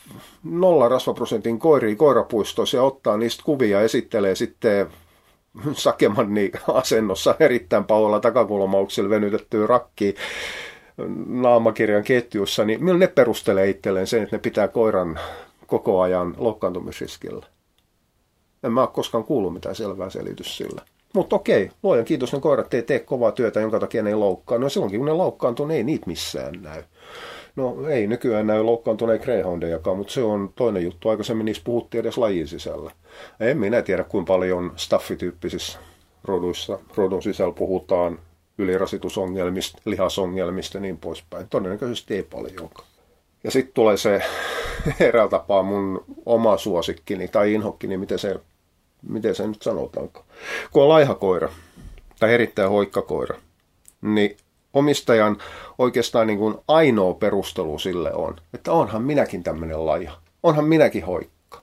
nolla 0.45 0.89
rasvaprosentin 0.89 1.59
koiria 1.59 1.97
koirapuistossa 1.97 2.77
ja 2.77 2.83
ottaa 2.83 3.17
niistä 3.17 3.43
kuvia, 3.45 3.81
esittelee 3.81 4.35
sitten 4.35 4.87
sakemanni 5.73 6.53
asennossa 6.69 7.35
erittäin 7.41 7.85
pahoilla 7.85 8.21
takakulmauksilla 8.21 9.11
venytettyä 9.11 9.67
rakkiin 9.67 10.15
naamakirjan 11.27 12.05
ketjussa, 12.05 12.65
niin 12.65 12.85
millä 12.85 12.99
ne 12.99 13.07
perustelee 13.07 13.69
itselleen 13.69 14.07
sen, 14.07 14.23
että 14.23 14.37
ne 14.37 14.41
pitää 14.41 14.69
koiran 14.69 15.19
koko 15.67 16.01
ajan 16.01 16.35
loukkaantumisriskillä? 16.39 17.47
En 18.63 18.73
mä 18.73 18.81
ole 18.81 18.89
koskaan 18.93 19.25
kuullut 19.25 19.53
mitään 19.53 19.75
selvää 19.75 20.11
selitys 20.11 20.57
sillä. 20.57 20.83
Mutta 21.13 21.37
okei, 21.37 21.71
luojan 21.83 22.05
kiitos, 22.05 22.33
ne 22.33 22.41
koirat 22.41 22.75
ei 22.75 22.83
tee 22.83 22.99
kovaa 22.99 23.33
työtä, 23.33 23.61
jonka 23.61 23.81
takia 23.81 24.03
ne 24.03 24.11
ei 24.11 24.17
loukkaa. 24.17 24.59
No 24.59 24.69
silloinkin, 24.69 25.01
kun 25.01 25.07
ne 25.07 25.13
loukkaantuu, 25.13 25.67
niin 25.67 25.77
ei 25.77 25.85
niitä 25.85 26.07
missään 26.07 26.63
näy. 26.63 26.83
No 27.57 27.89
ei 27.89 28.07
nykyään 28.07 28.47
näy 28.47 28.63
loukkaantuneen 28.63 29.21
greyhoundejakaan, 29.21 29.97
mutta 29.97 30.13
se 30.13 30.23
on 30.23 30.53
toinen 30.57 30.85
juttu. 30.85 31.09
Aikaisemmin 31.09 31.45
niissä 31.45 31.63
puhuttiin 31.65 32.01
edes 32.01 32.19
lajin 32.19 32.49
sisällä. 32.49 32.91
En 33.41 33.59
minä 33.59 33.83
tiedä, 33.83 34.05
kuinka 34.05 34.33
paljon 34.33 34.73
staffityyppisissä 34.77 35.79
roduissa, 36.25 36.79
rodun 36.97 37.23
sisällä 37.23 37.55
puhutaan 37.55 38.19
ylirasitusongelmista, 38.59 39.79
lihasongelmista 39.85 40.77
ja 40.77 40.81
niin 40.81 40.99
poispäin. 40.99 41.47
Todennäköisesti 41.49 42.15
ei 42.15 42.23
paljonkaan. 42.23 42.89
Ja 43.45 43.51
sitten 43.51 43.75
tulee 43.75 43.97
se 43.97 44.23
eräällä 45.01 45.31
tapaa 45.31 45.63
mun 45.63 46.05
oma 46.27 46.57
suosikkini 46.57 47.29
tai 47.29 47.55
inhokkini, 47.55 47.97
miten 47.97 48.19
se, 48.19 48.37
miten 49.09 49.35
se 49.35 49.47
nyt 49.47 49.63
sanotaanko. 49.63 50.25
Kun 50.73 50.83
on 50.83 50.89
laihakoira 50.89 51.49
tai 52.21 52.35
erittäin 52.35 52.71
hoikkakoira, 52.71 53.39
niin 54.03 54.37
omistajan 54.77 55.37
oikeastaan 55.79 56.27
niin 56.27 56.39
kuin 56.39 56.55
ainoa 56.69 57.15
perustelu 57.15 57.79
sille 57.79 58.13
on, 58.15 58.37
että 58.55 58.73
onhan 58.73 59.03
minäkin 59.03 59.43
tämmöinen 59.43 59.87
laiha, 59.87 60.19
onhan 60.43 60.65
minäkin 60.65 61.05
hoikka. 61.05 61.63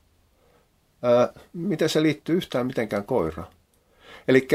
Ää, 1.04 1.34
miten 1.54 1.90
se 1.90 2.02
liittyy 2.02 2.36
yhtään 2.36 2.68
mitenkään 2.68 3.04
koiraan? 3.04 3.48
Eli 4.28 4.48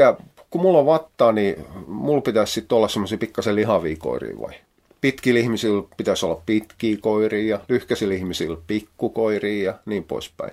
kun 0.49 0.61
mulla 0.61 0.79
on 0.79 0.85
vattaa, 0.85 1.31
niin 1.31 1.65
mulla 1.87 2.21
pitäisi 2.21 2.53
sitten 2.53 2.75
olla 2.75 2.87
semmoisia 2.87 3.17
pikkasen 3.17 3.55
lihavia 3.55 3.95
koiria 3.99 4.41
vai? 4.41 4.53
Pitkillä 5.01 5.39
ihmisillä 5.39 5.83
pitäisi 5.97 6.25
olla 6.25 6.41
pitkiä 6.45 6.97
koiria 7.01 7.55
ja 7.55 7.59
lyhkäisillä 7.69 8.13
ihmisillä 8.13 8.57
pikkukoiria 8.67 9.63
ja 9.63 9.73
niin 9.85 10.03
poispäin. 10.03 10.51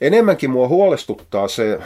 Enemmänkin 0.00 0.50
mua 0.50 0.68
huolestuttaa 0.68 1.48
se 1.48 1.78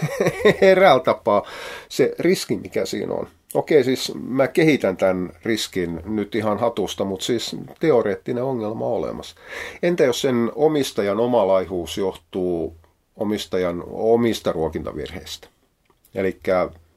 eräällä 0.60 1.02
tapaa 1.02 1.46
se 1.88 2.14
riski, 2.18 2.56
mikä 2.56 2.86
siinä 2.86 3.14
on. 3.14 3.28
Okei, 3.56 3.84
siis 3.84 4.12
mä 4.14 4.48
kehitän 4.48 4.96
tämän 4.96 5.32
riskin 5.44 6.00
nyt 6.04 6.34
ihan 6.34 6.58
hatusta, 6.58 7.04
mutta 7.04 7.24
siis 7.24 7.56
teoreettinen 7.80 8.44
ongelma 8.44 8.86
on 8.86 8.92
olemassa. 8.92 9.36
Entä 9.82 10.04
jos 10.04 10.20
sen 10.20 10.52
omistajan 10.54 11.20
oma 11.20 11.46
laihuus 11.46 11.98
johtuu 11.98 12.76
omistajan 13.16 13.84
omista 13.86 14.52
ruokintavirheistä? 14.52 15.48
Eli 16.14 16.40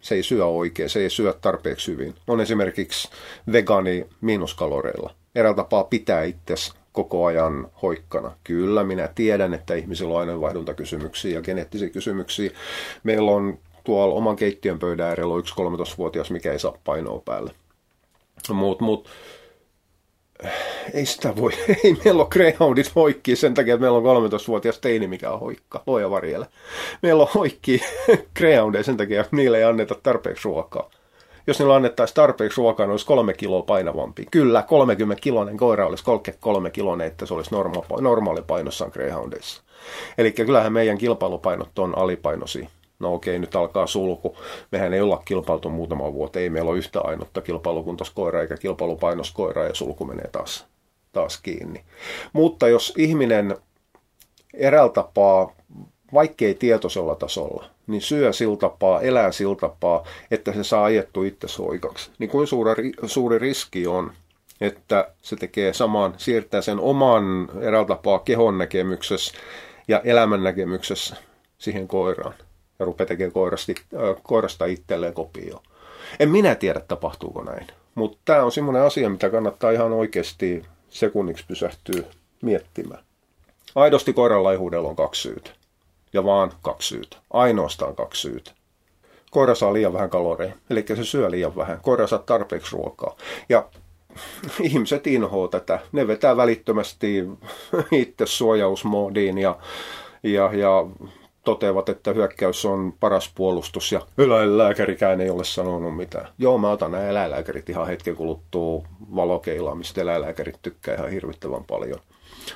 se 0.02 0.16
ei 0.16 0.24
syö 0.24 0.46
oikein, 0.46 0.90
se 0.90 1.00
ei 1.00 1.10
syö 1.10 1.34
tarpeeksi 1.42 1.92
hyvin. 1.92 2.16
On 2.28 2.42
esimerkiksi 2.42 3.10
vegaani 3.52 4.06
miinuskaloreilla. 4.22 5.16
Eräällä 5.36 5.56
tapaa 5.56 5.84
pitää 5.84 6.24
itsesi 6.24 6.74
koko 6.92 7.26
ajan 7.26 7.68
hoikkana. 7.82 8.32
Kyllä, 8.44 8.84
minä 8.84 9.10
tiedän, 9.16 9.54
että 9.54 9.76
ihmisillä 9.76 10.14
on 10.14 10.20
aineenvaihduntakysymyksiä 10.20 11.34
ja 11.34 11.42
geneettisiä 11.42 11.90
kysymyksiä. 11.90 12.52
Meillä 13.04 13.32
on 13.32 13.60
tuolla 13.90 14.16
oman 14.16 14.36
keittiön 14.36 14.80
pöydän 14.80 15.08
äärellä 15.08 15.34
on 15.34 15.40
yksi 15.40 15.54
13-vuotias, 15.54 16.32
mikä 16.32 16.52
ei 16.52 16.60
saa 16.60 16.78
painoa 16.84 17.22
päälle. 17.26 17.52
Mutta 18.50 18.84
mut, 18.84 19.10
ei 20.94 21.06
sitä 21.06 21.36
voi, 21.36 21.52
ei 21.84 21.98
meillä 22.06 22.22
ole 22.22 22.30
Greyhoundit 22.32 22.96
hoikki 22.96 23.36
sen 23.36 23.54
takia, 23.54 23.74
että 23.74 23.82
meillä 23.82 23.98
on 23.98 24.24
13-vuotias 24.24 24.80
teini, 24.80 25.08
mikä 25.08 25.32
on 25.32 25.40
hoikka, 25.40 25.84
loja 25.88 26.10
varjelle. 26.10 26.48
Meillä 27.02 27.24
on 27.24 27.30
hoikki 27.36 27.82
Greyhoundeja 28.38 28.84
sen 28.84 28.98
takia, 28.98 29.22
että 29.22 29.36
niille 29.36 29.58
ei 29.58 29.64
anneta 29.64 29.96
tarpeeksi 30.04 30.46
ruokaa. 30.46 30.90
Jos 31.48 31.60
niillä 31.60 31.76
annettaisiin 31.76 32.16
tarpeeksi 32.16 32.58
ruokaa, 32.58 32.86
ne 32.86 32.92
olisi 32.92 33.06
kolme 33.06 33.34
kiloa 33.34 33.62
painavampi. 33.62 34.26
Kyllä, 34.32 34.62
30 34.62 35.22
kilonen 35.22 35.58
koira 35.58 35.88
olisi 35.88 36.04
33 36.04 36.72
kilonen, 36.72 37.08
että 37.08 37.26
se 37.26 37.34
olisi 37.34 37.52
normaali, 37.52 38.02
normaali 38.02 38.42
painossaan 38.42 38.92
Greyhoundissa. 38.94 39.64
Eli 40.18 40.32
kyllähän 40.32 40.74
meidän 40.74 40.98
kilpailupainot 40.98 41.80
on 41.80 41.98
alipainoisia 41.98 42.70
no 43.00 43.14
okei, 43.14 43.40
nyt 43.40 43.56
alkaa 43.56 43.88
sulku. 43.88 44.38
Mehän 44.72 44.94
ei 44.94 45.02
olla 45.02 45.22
kilpailtu 45.26 45.70
muutama 45.70 46.14
vuotta, 46.14 46.40
ei 46.40 46.50
meillä 46.50 46.70
ole 46.70 46.78
yhtä 46.78 47.02
ainutta 47.02 47.42
kilpailukuntoskoiraa 47.42 48.42
eikä 48.42 48.58
kilpailupainoskoiraa 48.58 49.66
ja 49.66 49.76
sulku 49.76 50.06
menee 50.06 50.28
taas, 50.32 50.66
taas 51.12 51.42
kiinni. 51.42 51.84
Mutta 52.34 52.68
jos 52.68 52.94
ihminen 52.98 53.58
eräällä 54.54 54.94
tapaa, 54.94 55.56
vaikkei 56.14 56.54
tietoisella 56.54 57.16
tasolla, 57.16 57.66
niin 57.88 58.02
syö 58.02 58.34
sillä 58.34 58.58
tapaa, 58.58 59.02
elää 59.02 59.32
sillä 59.32 59.56
tapaa, 59.56 60.04
että 60.32 60.54
se 60.54 60.64
saa 60.64 60.84
ajettu 60.84 61.24
itse 61.24 61.48
soikaksi. 61.48 62.12
Niin 62.20 62.30
kuin 62.30 62.48
suuri, 62.48 62.92
suuri 63.06 63.40
riski 63.40 63.88
on, 63.88 64.12
että 64.62 65.12
se 65.22 65.36
tekee 65.36 65.74
saman, 65.74 66.14
siirtää 66.18 66.62
sen 66.62 66.80
oman 66.80 67.50
eräällä 67.62 67.88
tapaa 67.88 68.20
kehon 68.20 68.58
näkemyksessä 68.58 69.34
ja 69.88 70.02
elämän 70.04 70.44
näkemyksessä 70.44 71.16
siihen 71.58 71.88
koiraan 71.88 72.34
ja 72.80 72.86
rupeaa 72.86 73.08
tekemään 73.08 73.32
koirasta, 73.32 73.72
koirasta 74.24 74.66
itselleen 74.66 75.14
kopio. 75.14 75.62
En 76.20 76.30
minä 76.30 76.56
tiedä, 76.56 76.80
tapahtuuko 76.80 77.44
näin. 77.44 77.68
Mutta 77.96 78.18
tämä 78.26 78.44
on 78.44 78.52
semmoinen 78.52 78.82
asia, 78.82 79.10
mitä 79.10 79.30
kannattaa 79.30 79.72
ihan 79.72 79.94
oikeasti 79.94 80.66
sekunniksi 80.90 81.46
pysähtyä 81.48 82.04
miettimään. 82.42 83.04
Aidosti 83.76 84.14
koiran 84.14 84.44
laihuudella 84.44 84.90
on 84.90 84.96
kaksi 84.96 85.22
syytä. 85.22 85.52
Ja 86.14 86.24
vaan 86.24 86.52
kaksi 86.62 86.88
syytä. 86.88 87.18
Ainoastaan 87.34 87.96
kaksi 87.96 88.22
syytä. 88.22 88.52
Koira 89.32 89.56
saa 89.56 89.74
liian 89.74 89.94
vähän 89.94 90.10
kaloreja, 90.10 90.54
eli 90.70 90.86
se 90.88 91.04
syö 91.04 91.32
liian 91.32 91.56
vähän. 91.56 91.80
Koira 91.82 92.08
saa 92.08 92.20
tarpeeksi 92.20 92.76
ruokaa. 92.76 93.16
Ja 93.50 93.70
ihmiset 94.62 95.08
inhoo 95.08 95.48
tätä. 95.48 95.80
Ne 95.92 96.08
vetää 96.08 96.38
välittömästi 96.38 97.24
itse 97.92 98.26
suojausmoodiin 98.26 99.38
ja, 99.38 99.58
ja, 100.24 100.54
ja 100.54 100.86
toteavat, 101.44 101.90
että 101.90 102.14
hyökkäys 102.14 102.66
on 102.66 102.94
paras 103.00 103.32
puolustus 103.36 103.92
ja 103.92 104.02
eläinlääkärikään 104.18 105.22
ei 105.22 105.30
ole 105.30 105.44
sanonut 105.44 105.98
mitään. 105.98 106.28
Joo, 106.38 106.58
mä 106.58 106.72
otan 106.72 106.92
nämä 106.92 107.04
eläinlääkärit 107.04 107.70
ihan 107.70 107.88
hetken 107.88 108.16
kuluttua 108.16 108.84
valokeilaa, 109.16 109.76
mistä 109.76 110.02
eläinlääkärit 110.02 110.60
tykkää 110.62 110.96
ihan 110.96 111.10
hirvittävän 111.10 111.64
paljon. 111.64 112.00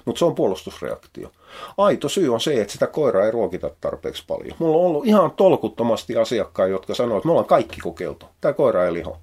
Mutta 0.06 0.20
se 0.20 0.26
on 0.26 0.36
puolustusreaktio. 0.36 1.32
Aito 1.78 2.10
syy 2.10 2.34
on 2.34 2.42
se, 2.42 2.62
että 2.62 2.74
sitä 2.74 2.88
koiraa 2.88 3.26
ei 3.26 3.32
ruokita 3.32 3.70
tarpeeksi 3.82 4.24
paljon. 4.28 4.56
Mulla 4.60 4.78
on 4.78 4.86
ollut 4.86 5.06
ihan 5.06 5.32
tolkuttomasti 5.32 6.18
asiakkaita, 6.18 6.72
jotka 6.72 6.96
sanoo, 6.96 7.18
että 7.18 7.28
me 7.28 7.32
ollaan 7.32 7.48
kaikki 7.48 7.82
kokeiltu. 7.82 8.26
Tämä 8.42 8.54
koira 8.54 8.86
ei 8.86 8.94
liho. 8.94 9.18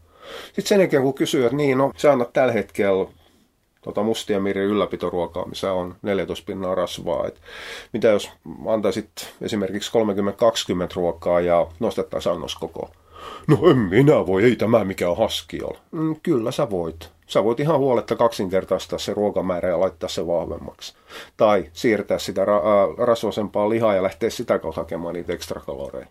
Sitten 0.47 0.67
sen 0.67 0.81
jälkeen 0.81 1.03
kun 1.03 1.15
kysyy, 1.15 1.45
että 1.45 1.57
niin, 1.57 1.79
no 1.79 1.93
sä 1.97 2.13
annat 2.13 2.33
tällä 2.33 2.53
hetkellä 2.53 3.07
tota 3.81 4.03
mustia 4.03 4.41
mirin 4.41 4.65
ylläpitoruokaa, 4.65 5.47
missä 5.47 5.73
on 5.73 5.95
14 6.03 6.47
pinnaa 6.47 6.75
rasvaa. 6.75 7.27
Et 7.27 7.41
mitä 7.93 8.09
jos 8.09 8.31
antaisit 8.67 9.11
esimerkiksi 9.41 9.91
30-20 9.91 9.95
ruokaa 10.97 11.41
ja 11.41 11.67
nostettaisiin 11.81 12.33
annos 12.33 12.55
koko? 12.55 12.91
No 13.47 13.71
en 13.71 13.77
minä 13.77 14.27
voi, 14.27 14.45
ei 14.45 14.57
tämä 14.57 14.85
mikä 14.85 15.11
on 15.11 15.17
haski 15.17 15.63
ole. 15.63 15.79
Mm, 15.91 16.17
kyllä 16.23 16.53
sä 16.53 16.71
voit. 16.71 17.11
Sä 17.27 17.45
voit 17.45 17.61
ihan 17.61 17.79
huoletta 17.79 18.17
kaksinkertaistaa 18.17 18.99
se 18.99 19.15
ruokamäärä 19.15 19.69
ja 19.69 19.81
laittaa 19.81 20.09
se 20.09 20.27
vahvemmaksi. 20.27 20.95
Tai 21.37 21.65
siirtää 21.73 22.19
sitä 22.19 22.45
ra- 22.45 22.95
rasvasempaa 22.99 23.69
lihaa 23.69 23.95
ja 23.95 24.03
lähteä 24.03 24.31
sitä 24.31 24.59
kautta 24.59 24.81
hakemaan 24.81 25.15
niitä 25.15 25.33
ekstrakaloreja. 25.33 26.07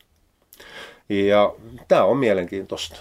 Ja 1.09 1.53
tämä 1.87 2.03
on 2.03 2.17
mielenkiintoista 2.17 2.99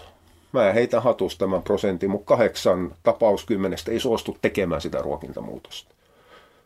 mä 0.53 0.73
heitän 0.73 1.03
hatusta 1.03 1.39
tämän 1.39 1.63
prosentin, 1.63 2.11
mutta 2.11 2.27
kahdeksan 2.27 2.95
tapaus 3.03 3.45
kymmenestä 3.45 3.91
ei 3.91 4.01
suostu 4.01 4.37
tekemään 4.43 4.81
sitä 4.81 4.99
ruokintamuutosta. 4.99 5.95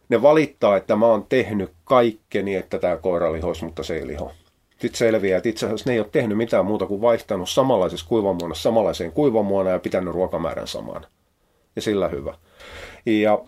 Ne 0.09 0.23
valittaa, 0.23 0.77
että 0.77 0.97
mä 0.97 1.07
oon 1.07 1.27
tehnyt 1.29 1.71
kaikkeni, 1.85 2.55
että 2.55 2.79
tämä 2.79 2.97
koira 2.97 3.33
lihoisi, 3.33 3.64
mutta 3.64 3.83
se 3.83 3.97
ei 3.97 4.07
liho. 4.07 4.33
Sitten 4.71 4.99
selviää, 4.99 5.37
että 5.37 5.49
itse 5.49 5.66
asiassa 5.66 5.90
ne 5.90 5.95
ei 5.95 6.01
ole 6.01 6.09
tehnyt 6.12 6.38
mitään 6.38 6.66
muuta 6.66 6.87
kuin 6.87 7.01
vaihtanut 7.01 7.51
samanlaisessa 7.51 8.07
kuivamuonassa 8.09 8.62
samanlaiseen 8.62 9.12
kuivamuona 9.12 9.71
ja 9.71 9.79
pitänyt 9.79 10.14
ruokamäärän 10.14 10.66
samana. 10.68 11.07
Ja 11.77 11.83
sillä 11.83 12.09
hyvä. 12.09 12.35
Ja 13.07 13.38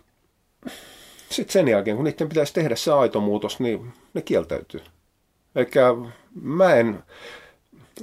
sitten 1.30 1.52
sen 1.52 1.68
jälkeen, 1.68 1.96
kun 1.96 2.04
niiden 2.04 2.28
pitäisi 2.28 2.54
tehdä 2.54 2.76
se 2.76 2.92
aito 2.92 3.20
muutos, 3.20 3.60
niin 3.60 3.92
ne 4.14 4.22
kieltäytyy. 4.22 4.80
Eikä 5.56 5.94
mä 6.42 6.74
en, 6.74 7.02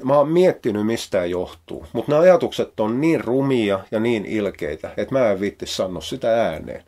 mä 0.04 0.17
oon 0.17 0.30
miettinyt, 0.30 0.86
mistä 0.86 1.25
johtuu. 1.25 1.86
Mutta 1.93 2.12
nämä 2.12 2.21
ajatukset 2.21 2.80
on 2.80 3.01
niin 3.01 3.23
rumia 3.23 3.80
ja 3.91 3.99
niin 3.99 4.25
ilkeitä, 4.25 4.93
että 4.97 5.15
mä 5.15 5.32
en 5.32 5.39
viitti 5.39 5.65
sanoa 5.65 6.01
sitä 6.01 6.43
ääneen. 6.43 6.84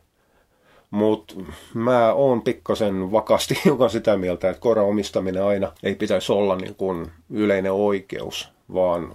Mutta 0.90 1.34
mä 1.74 2.12
oon 2.12 2.42
pikkasen 2.42 3.12
vakasti 3.12 3.58
hiukan 3.64 3.90
sitä 3.90 4.16
mieltä, 4.16 4.50
että 4.50 4.60
koiran 4.60 4.84
omistaminen 4.84 5.44
aina 5.44 5.72
ei 5.82 5.94
pitäisi 5.94 6.32
olla 6.32 6.56
niin 6.56 6.74
kuin 6.74 7.10
yleinen 7.30 7.72
oikeus, 7.72 8.48
vaan 8.74 9.12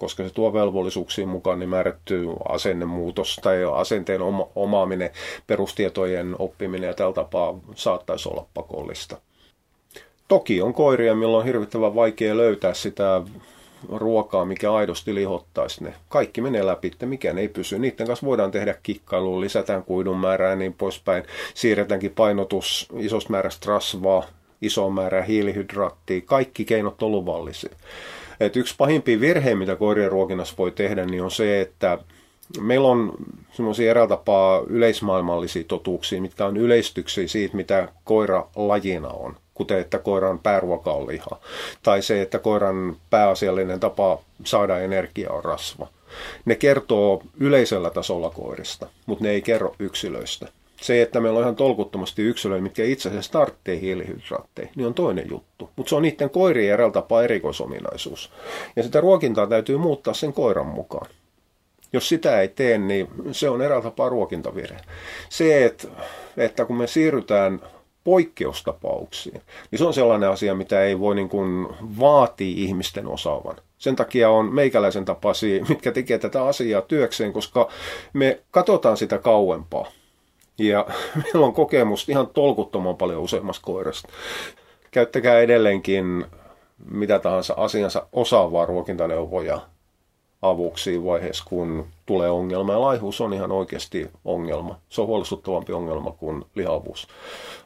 koska 0.00 0.22
se 0.22 0.34
tuo 0.34 0.52
velvollisuuksiin 0.52 1.28
mukaan, 1.28 1.58
niin 1.58 1.68
määrätty 1.68 2.26
asennemuutos 2.48 3.36
tai 3.42 3.56
asenteen 3.74 4.22
oma, 4.22 4.46
omaaminen, 4.54 5.10
perustietojen 5.46 6.36
oppiminen 6.38 6.88
ja 6.88 6.94
tällä 6.94 7.12
tapaa 7.12 7.58
saattaisi 7.74 8.28
olla 8.28 8.46
pakollista. 8.54 9.16
Toki 10.30 10.62
on 10.62 10.74
koiria, 10.74 11.14
millä 11.14 11.36
on 11.36 11.44
hirvittävän 11.44 11.94
vaikea 11.94 12.36
löytää 12.36 12.74
sitä 12.74 13.22
ruokaa, 13.88 14.44
mikä 14.44 14.72
aidosti 14.72 15.14
lihottaisi 15.14 15.84
ne. 15.84 15.94
Kaikki 16.08 16.40
menee 16.40 16.66
läpi, 16.66 16.90
mikään 17.04 17.38
ei 17.38 17.48
pysy. 17.48 17.78
Niiden 17.78 18.06
kanssa 18.06 18.26
voidaan 18.26 18.50
tehdä 18.50 18.74
kikkailua, 18.82 19.40
lisätään 19.40 19.84
kuidun 19.84 20.18
määrää 20.18 20.50
ja 20.50 20.56
niin 20.56 20.74
poispäin. 20.74 21.24
Siirretäänkin 21.54 22.10
painotus 22.10 22.88
isosta 22.98 23.30
määrästä 23.30 23.66
rasvaa, 23.68 24.22
iso 24.62 24.90
määrä 24.90 25.22
hiilihydraattia. 25.22 26.20
Kaikki 26.24 26.64
keinot 26.64 27.02
on 27.02 27.12
luvallisia. 27.12 27.74
Et 28.40 28.56
yksi 28.56 28.74
pahimpia 28.78 29.20
virheitä, 29.20 29.58
mitä 29.58 29.76
koirien 29.76 30.12
ruokinnassa 30.12 30.54
voi 30.58 30.70
tehdä, 30.70 31.06
niin 31.06 31.22
on 31.22 31.30
se, 31.30 31.60
että 31.60 31.98
meillä 32.60 32.88
on 32.88 33.12
semmoisia 33.52 33.90
eräällä 33.90 34.08
tapaa 34.08 34.62
yleismaailmallisia 34.66 35.64
totuuksia, 35.64 36.20
mitkä 36.20 36.46
on 36.46 36.56
yleistyksiä 36.56 37.28
siitä, 37.28 37.56
mitä 37.56 37.88
koira 38.04 38.46
lajina 38.56 39.08
on 39.08 39.36
kuten 39.60 39.80
että 39.80 39.98
koiran 39.98 40.38
pääruoka 40.38 40.92
on 40.92 41.06
liha. 41.06 41.40
Tai 41.82 42.02
se, 42.02 42.22
että 42.22 42.38
koiran 42.38 42.96
pääasiallinen 43.10 43.80
tapa 43.80 44.18
saada 44.44 44.78
energiaa 44.78 45.34
on 45.34 45.44
rasva. 45.44 45.88
Ne 46.44 46.54
kertoo 46.54 47.22
yleisellä 47.40 47.90
tasolla 47.90 48.30
koirista, 48.30 48.86
mutta 49.06 49.24
ne 49.24 49.30
ei 49.30 49.42
kerro 49.42 49.74
yksilöistä. 49.78 50.48
Se, 50.80 51.02
että 51.02 51.20
meillä 51.20 51.36
on 51.36 51.42
ihan 51.42 51.56
tolkuttomasti 51.56 52.22
yksilöitä, 52.22 52.62
mitkä 52.62 52.84
itse 52.84 53.08
asiassa 53.08 53.32
tarvitsee 53.32 53.80
hiilihydraatteja, 53.80 54.68
niin 54.76 54.86
on 54.86 54.94
toinen 54.94 55.30
juttu. 55.30 55.70
Mutta 55.76 55.90
se 55.90 55.96
on 55.96 56.02
niiden 56.02 56.30
koirien 56.30 56.72
eräältä 56.72 56.94
tapaa 56.94 57.22
erikoisominaisuus. 57.22 58.32
Ja 58.76 58.82
sitä 58.82 59.00
ruokintaa 59.00 59.46
täytyy 59.46 59.76
muuttaa 59.76 60.14
sen 60.14 60.32
koiran 60.32 60.66
mukaan. 60.66 61.10
Jos 61.92 62.08
sitä 62.08 62.40
ei 62.40 62.48
tee, 62.48 62.78
niin 62.78 63.08
se 63.32 63.50
on 63.50 63.62
eräältä 63.62 63.84
tapaa 63.84 64.08
ruokintavirhe. 64.08 64.80
Se, 65.28 65.64
että, 65.64 65.88
että 66.36 66.64
kun 66.64 66.76
me 66.76 66.86
siirrytään 66.86 67.60
poikkeustapauksiin, 68.10 69.40
niin 69.70 69.78
se 69.78 69.84
on 69.84 69.94
sellainen 69.94 70.28
asia, 70.28 70.54
mitä 70.54 70.82
ei 70.82 71.00
voi 71.00 71.14
niin 71.14 71.28
kuin 71.28 71.68
vaatia 72.00 72.54
ihmisten 72.56 73.06
osaavan. 73.06 73.56
Sen 73.78 73.96
takia 73.96 74.30
on 74.30 74.54
meikäläisen 74.54 75.04
tapasi, 75.04 75.60
mitkä 75.68 75.92
tekee 75.92 76.18
tätä 76.18 76.44
asiaa 76.44 76.82
työkseen, 76.82 77.32
koska 77.32 77.68
me 78.12 78.40
katsotaan 78.50 78.96
sitä 78.96 79.18
kauempaa. 79.18 79.86
Ja 80.58 80.86
meillä 81.22 81.46
on 81.46 81.52
kokemus 81.52 82.08
ihan 82.08 82.26
tolkuttoman 82.26 82.96
paljon 82.96 83.22
useammasta 83.22 83.64
koirasta. 83.64 84.08
Käyttäkää 84.90 85.40
edelleenkin 85.40 86.26
mitä 86.90 87.18
tahansa 87.18 87.54
asiansa 87.56 88.06
osaavaa 88.12 88.66
ruokintaneuvoja 88.66 89.60
avuksi 90.42 91.04
vaiheessa, 91.04 91.44
kun 91.48 91.86
tulee 92.06 92.30
ongelma. 92.30 92.72
Ja 92.72 92.80
laihuus 92.80 93.20
on 93.20 93.32
ihan 93.32 93.52
oikeasti 93.52 94.10
ongelma. 94.24 94.78
Se 94.88 95.00
on 95.00 95.06
huolestuttavampi 95.06 95.72
ongelma 95.72 96.12
kuin 96.12 96.44
lihavuus. 96.54 97.08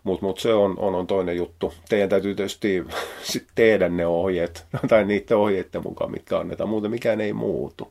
Mutta 0.05 0.27
mut 0.27 0.39
se 0.39 0.55
on, 0.55 0.75
on, 0.79 0.95
on 0.95 1.07
toinen 1.07 1.37
juttu. 1.37 1.75
Teidän 1.89 2.09
täytyy 2.09 2.35
tietysti 2.35 2.85
tehdä 3.55 3.89
ne 3.89 4.07
ohjeet, 4.07 4.65
tai 4.89 5.05
niiden 5.05 5.37
ohjeiden 5.37 5.83
mukaan, 5.85 6.11
mitkä 6.11 6.39
annetaan. 6.39 6.69
Muuten 6.69 6.91
mikään 6.91 7.21
ei 7.21 7.33
muutu. 7.33 7.91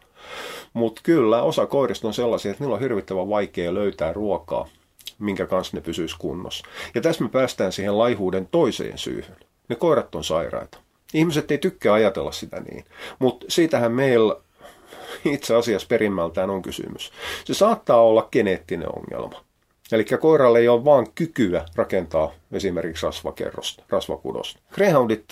Mutta 0.74 1.02
kyllä, 1.04 1.42
osa 1.42 1.66
koirista 1.66 2.08
on 2.08 2.14
sellaisia, 2.14 2.52
että 2.52 2.64
niillä 2.64 2.76
on 2.76 2.82
hirvittävän 2.82 3.30
vaikea 3.30 3.74
löytää 3.74 4.14
ruokaa, 4.14 4.68
minkä 5.20 5.46
kanssa 5.46 5.78
ne 5.78 5.82
pysyisi 5.82 6.16
kunnossa. 6.20 6.66
Ja 6.96 7.02
tässä 7.02 7.24
me 7.24 7.30
päästään 7.30 7.72
siihen 7.72 7.98
laihuuden 7.98 8.48
toiseen 8.52 8.98
syyhyn. 8.98 9.36
Ne 9.70 9.76
koirat 9.76 10.16
on 10.16 10.24
sairaita. 10.24 10.78
Ihmiset 11.14 11.52
ei 11.52 11.58
tykkää 11.58 11.94
ajatella 11.94 12.32
sitä 12.32 12.60
niin, 12.60 12.86
mutta 13.20 13.46
siitähän 13.50 13.92
meillä 13.92 14.36
itse 15.36 15.56
asiassa 15.56 15.88
perimmältään 15.88 16.50
on 16.50 16.62
kysymys. 16.62 17.12
Se 17.46 17.54
saattaa 17.54 18.02
olla 18.02 18.28
geneettinen 18.32 18.90
ongelma. 18.98 19.44
Eli 19.92 20.06
koiralle 20.06 20.60
ei 20.60 20.68
ole 20.68 20.86
vain 20.86 21.08
kykyä 21.16 21.66
rakentaa 21.76 22.32
esimerkiksi 22.52 23.06
rasvakerrosta, 23.06 23.84
rasvakudosta. 23.90 24.60
Greyhoundit 24.72 25.26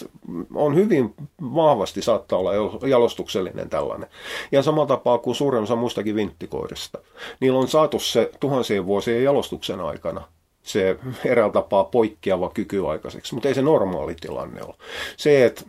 on 0.55 0.75
hyvin 0.75 1.13
vahvasti 1.41 2.01
saattaa 2.01 2.39
olla 2.39 2.51
jalostuksellinen 2.87 3.69
tällainen. 3.69 4.09
Ja 4.51 4.63
samalla 4.63 4.87
tapaa 4.87 5.17
kuin 5.17 5.35
suurin 5.35 5.63
osa 5.63 5.75
muistakin 5.75 6.15
vinttikoirista. 6.15 6.99
Niillä 7.39 7.59
on 7.59 7.67
saatu 7.67 7.99
se 7.99 8.31
tuhansien 8.39 8.85
vuosien 8.85 9.23
jalostuksen 9.23 9.79
aikana 9.79 10.21
se 10.63 10.97
eräällä 11.25 11.53
tapaa 11.53 11.83
poikkeava 11.83 12.49
kyky 12.49 12.87
aikaiseksi, 12.87 13.33
mutta 13.33 13.49
ei 13.49 13.55
se 13.55 13.61
normaali 13.61 14.15
tilanne 14.21 14.63
ole. 14.63 14.75
Se, 15.17 15.45
että 15.45 15.63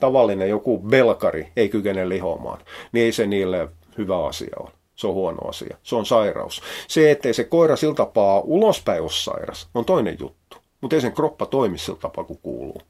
tavallinen 0.00 0.48
joku 0.48 0.78
belkari 0.78 1.48
ei 1.56 1.68
kykene 1.68 2.08
lihomaan, 2.08 2.58
niin 2.92 3.04
ei 3.04 3.12
se 3.12 3.26
niille 3.26 3.68
hyvä 3.98 4.26
asia 4.26 4.56
ole. 4.60 4.70
Se 4.96 5.06
on 5.06 5.14
huono 5.14 5.48
asia. 5.48 5.76
Se 5.82 5.96
on 5.96 6.06
sairaus. 6.06 6.62
Se, 6.88 7.10
ettei 7.10 7.34
se 7.34 7.44
koira 7.44 7.76
sillä 7.76 7.94
tapaa 7.94 8.40
ulospäin 8.40 9.02
ole 9.02 9.10
sairas, 9.10 9.68
on 9.74 9.84
toinen 9.84 10.16
juttu. 10.20 10.56
Mutta 10.80 10.96
ei 10.96 11.00
sen 11.00 11.12
kroppa 11.12 11.46
toimi 11.46 11.78
sillä 11.78 11.98
tapaa 11.98 12.24
kuin 12.24 12.38
kuuluu. 12.42 12.82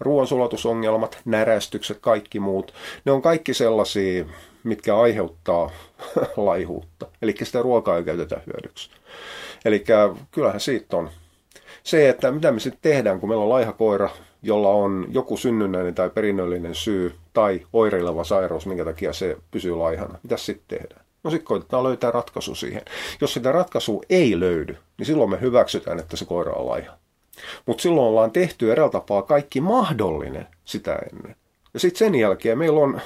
Ruoansulatusongelmat, 0.00 1.18
närästykset, 1.24 1.98
kaikki 2.00 2.40
muut, 2.40 2.74
ne 3.04 3.12
on 3.12 3.22
kaikki 3.22 3.54
sellaisia, 3.54 4.24
mitkä 4.64 4.98
aiheuttaa 4.98 5.70
laihuutta. 6.36 7.06
Eli 7.22 7.34
sitä 7.42 7.62
ruokaa 7.62 7.96
ei 7.96 8.04
käytetä 8.04 8.40
hyödyksi. 8.46 8.90
Eli 9.64 9.84
kyllähän 10.30 10.60
siitä 10.60 10.96
on. 10.96 11.10
Se, 11.82 12.08
että 12.08 12.30
mitä 12.30 12.52
me 12.52 12.60
sitten 12.60 12.92
tehdään, 12.92 13.20
kun 13.20 13.28
meillä 13.28 13.42
on 13.42 13.48
laiha 13.48 13.72
koira, 13.72 14.10
jolla 14.46 14.68
on 14.68 15.06
joku 15.10 15.36
synnynnäinen 15.36 15.94
tai 15.94 16.10
perinnöllinen 16.10 16.74
syy 16.74 17.14
tai 17.32 17.60
oireileva 17.72 18.24
sairaus, 18.24 18.66
minkä 18.66 18.84
takia 18.84 19.12
se 19.12 19.36
pysyy 19.50 19.74
laihana. 19.76 20.18
Mitä 20.22 20.36
sitten 20.36 20.78
tehdään? 20.78 21.06
No 21.22 21.30
sitten 21.30 21.46
koitetaan 21.46 21.84
löytää 21.84 22.10
ratkaisu 22.10 22.54
siihen. 22.54 22.82
Jos 23.20 23.34
sitä 23.34 23.52
ratkaisua 23.52 24.02
ei 24.10 24.40
löydy, 24.40 24.76
niin 24.98 25.06
silloin 25.06 25.30
me 25.30 25.40
hyväksytään, 25.40 25.98
että 25.98 26.16
se 26.16 26.24
koira 26.24 26.52
on 26.52 26.66
laiha. 26.66 26.92
Mutta 27.66 27.82
silloin 27.82 28.06
ollaan 28.06 28.30
tehty 28.30 28.72
eräältä 28.72 28.92
tapaa 28.92 29.22
kaikki 29.22 29.60
mahdollinen 29.60 30.46
sitä 30.64 30.98
ennen. 31.12 31.36
Ja 31.76 31.80
sitten 31.80 31.98
sen 31.98 32.14
jälkeen 32.14 32.58
meillä 32.58 32.80
on, 32.80 33.00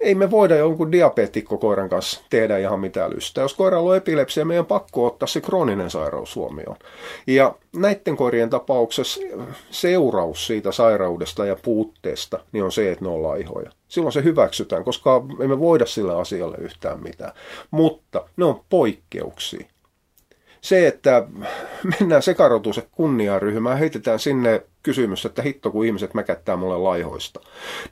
ei 0.00 0.14
me 0.14 0.30
voida 0.30 0.56
jonkun 0.56 0.92
diabeetikkokoiran 0.92 1.88
kanssa 1.88 2.20
tehdä 2.30 2.58
ihan 2.58 2.80
mitään 2.80 3.10
lystää. 3.10 3.42
Jos 3.42 3.54
koiralla 3.54 3.90
on 3.90 3.96
epilepsia, 3.96 4.44
meidän 4.44 4.62
on 4.62 4.66
pakko 4.66 5.06
ottaa 5.06 5.26
se 5.26 5.40
krooninen 5.40 5.90
sairaus 5.90 6.36
huomioon. 6.36 6.76
Ja 7.26 7.54
näiden 7.76 8.16
koirien 8.16 8.50
tapauksessa 8.50 9.20
seuraus 9.70 10.46
siitä 10.46 10.72
sairaudesta 10.72 11.46
ja 11.46 11.56
puutteesta 11.62 12.40
niin 12.52 12.64
on 12.64 12.72
se, 12.72 12.92
että 12.92 13.04
ne 13.04 13.10
on 13.10 13.22
laihoja. 13.22 13.70
Silloin 13.88 14.12
se 14.12 14.24
hyväksytään, 14.24 14.84
koska 14.84 15.24
emme 15.40 15.58
voida 15.58 15.86
sille 15.86 16.14
asialle 16.20 16.56
yhtään 16.60 17.02
mitään. 17.02 17.32
Mutta 17.70 18.28
ne 18.36 18.44
on 18.44 18.64
poikkeuksia 18.68 19.66
se, 20.60 20.86
että 20.86 21.26
mennään 22.00 22.22
sekarotus 22.22 22.80
kunniaryhmään, 22.92 23.78
heitetään 23.78 24.18
sinne 24.18 24.62
kysymys, 24.82 25.26
että 25.26 25.42
hitto 25.42 25.70
kun 25.70 25.86
ihmiset 25.86 26.14
mäkättää 26.14 26.56
mulle 26.56 26.78
laihoista. 26.78 27.40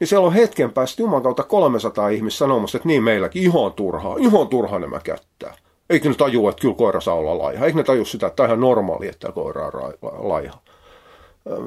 Niin 0.01 0.09
siellä 0.09 0.27
on 0.27 0.33
hetken 0.33 0.72
päästä 0.72 1.03
Jumalan 1.03 1.22
kautta 1.22 1.42
300 1.42 2.09
ihmistä 2.09 2.38
sanomassa, 2.38 2.79
että 2.79 2.88
niin 2.88 3.03
meilläkin 3.03 3.42
ihan 3.42 3.72
turhaa, 3.72 4.16
ihan 4.18 4.49
turhaa 4.49 4.79
ne 4.79 4.87
mäkättää. 4.87 5.55
Eikö 5.90 6.09
ne 6.09 6.14
tajua, 6.14 6.51
että 6.51 6.61
kyllä 6.61 6.75
koira 6.75 7.01
saa 7.01 7.14
olla 7.14 7.38
laiha? 7.38 7.66
Eikö 7.66 7.79
ne 7.79 7.85
taju 7.85 8.05
sitä, 8.05 8.27
että 8.27 8.42
on 8.42 8.49
ihan 8.49 8.61
normaali, 8.61 9.09
että 9.09 9.33
koira 9.33 9.66
on 9.66 10.29
laiha? 10.29 10.59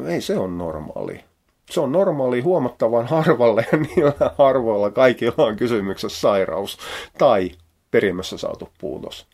Ei 0.08 0.22
se 0.22 0.40
on 0.40 0.58
normaali. 0.58 1.24
Se 1.70 1.80
on 1.80 1.92
normaali 1.92 2.42
huomattavan 2.42 3.08
harvalle 3.08 3.66
ja 3.72 3.78
niillä 3.78 4.14
harvoilla 4.38 4.92
kaikilla 4.92 5.46
on 5.46 5.56
kysymyksessä 5.56 6.20
sairaus 6.20 6.78
tai 7.18 7.52
perimmässä 7.92 8.38
saatu 8.38 8.70
puutos. 8.82 9.28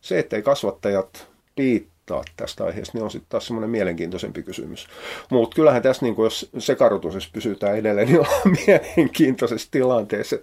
Se, 0.00 0.18
ettei 0.18 0.42
kasvattajat 0.42 1.26
piittaa 1.56 1.91
tästä 2.36 2.64
aiheesta, 2.64 2.98
niin 2.98 3.04
on 3.04 3.10
sitten 3.10 3.28
taas 3.28 3.46
semmoinen 3.46 3.70
mielenkiintoisempi 3.70 4.42
kysymys. 4.42 4.86
Mutta 5.30 5.54
kyllähän 5.54 5.82
tässä, 5.82 6.06
niin 6.06 6.14
jos 6.18 6.50
sekarotusessa 6.58 7.30
pysytään 7.32 7.76
edelleen, 7.76 8.08
niin 8.08 8.20
ollaan 8.20 8.56
mielenkiintoisessa 8.66 9.68
tilanteessa. 9.70 10.36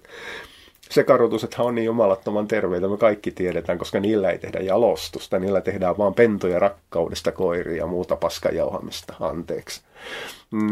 Sekarotusethan 0.89 1.65
on 1.65 1.75
niin 1.75 1.85
jumalattoman 1.85 2.47
terveitä, 2.47 2.87
me 2.87 2.97
kaikki 2.97 3.31
tiedetään, 3.31 3.77
koska 3.77 3.99
niillä 3.99 4.29
ei 4.29 4.39
tehdä 4.39 4.59
jalostusta, 4.59 5.39
niillä 5.39 5.61
tehdään 5.61 5.97
vaan 5.97 6.13
pentoja 6.13 6.59
rakkaudesta 6.59 7.31
koiria 7.31 7.77
ja 7.77 7.87
muuta 7.87 8.15
paskajauhamista, 8.15 9.13
anteeksi. 9.19 9.81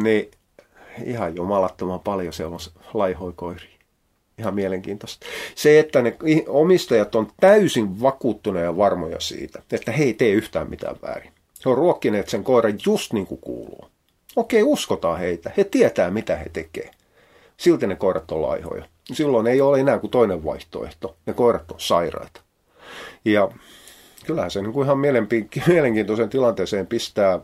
Niin 0.04 0.32
ihan 1.04 1.36
jumalattoman 1.36 2.00
paljon 2.00 2.34
siellä 2.34 2.54
on 2.54 2.60
laihoikoiria 2.94 3.77
ihan 4.38 4.56
mielenkiintoista. 4.56 5.26
Se, 5.56 5.80
että 5.80 6.02
ne 6.02 6.18
omistajat 6.48 7.16
on 7.16 7.28
täysin 7.40 8.02
vakuuttuneet 8.02 8.66
ja 8.66 8.78
varmoja 8.78 9.20
siitä, 9.20 9.62
että 9.72 9.92
he 9.92 10.04
ei 10.04 10.14
tee 10.14 10.30
yhtään 10.30 10.70
mitään 10.70 10.96
väärin. 11.02 11.32
He 11.66 11.70
on 11.70 11.78
ruokkineet 11.78 12.30
sen 12.30 12.44
koiran 12.44 12.78
just 12.86 13.14
niin 13.14 13.28
kuin 13.28 13.42
kuuluu. 13.42 13.90
Okei, 14.36 14.64
uskotaan 14.64 15.20
heitä. 15.20 15.52
He 15.58 15.64
tietää, 15.64 16.12
mitä 16.12 16.36
he 16.36 16.46
tekee. 16.54 16.92
Silti 17.58 17.88
ne 17.88 17.96
koirat 17.96 18.32
on 18.32 18.42
laihoja. 18.42 18.86
Silloin 19.14 19.48
ei 19.48 19.62
ole 19.62 19.80
enää 19.80 20.00
kuin 20.00 20.12
toinen 20.12 20.44
vaihtoehto. 20.44 21.16
Ne 21.26 21.34
koirat 21.34 21.72
on 21.72 21.80
sairaita. 21.80 22.42
Ja 23.26 23.50
kyllähän 24.26 24.52
se 24.52 24.62
niin 24.62 24.74
kuin 24.74 24.86
ihan 24.86 24.98
mielenkiintoisen 25.68 26.30
tilanteeseen 26.30 26.88
pistää 26.88 27.40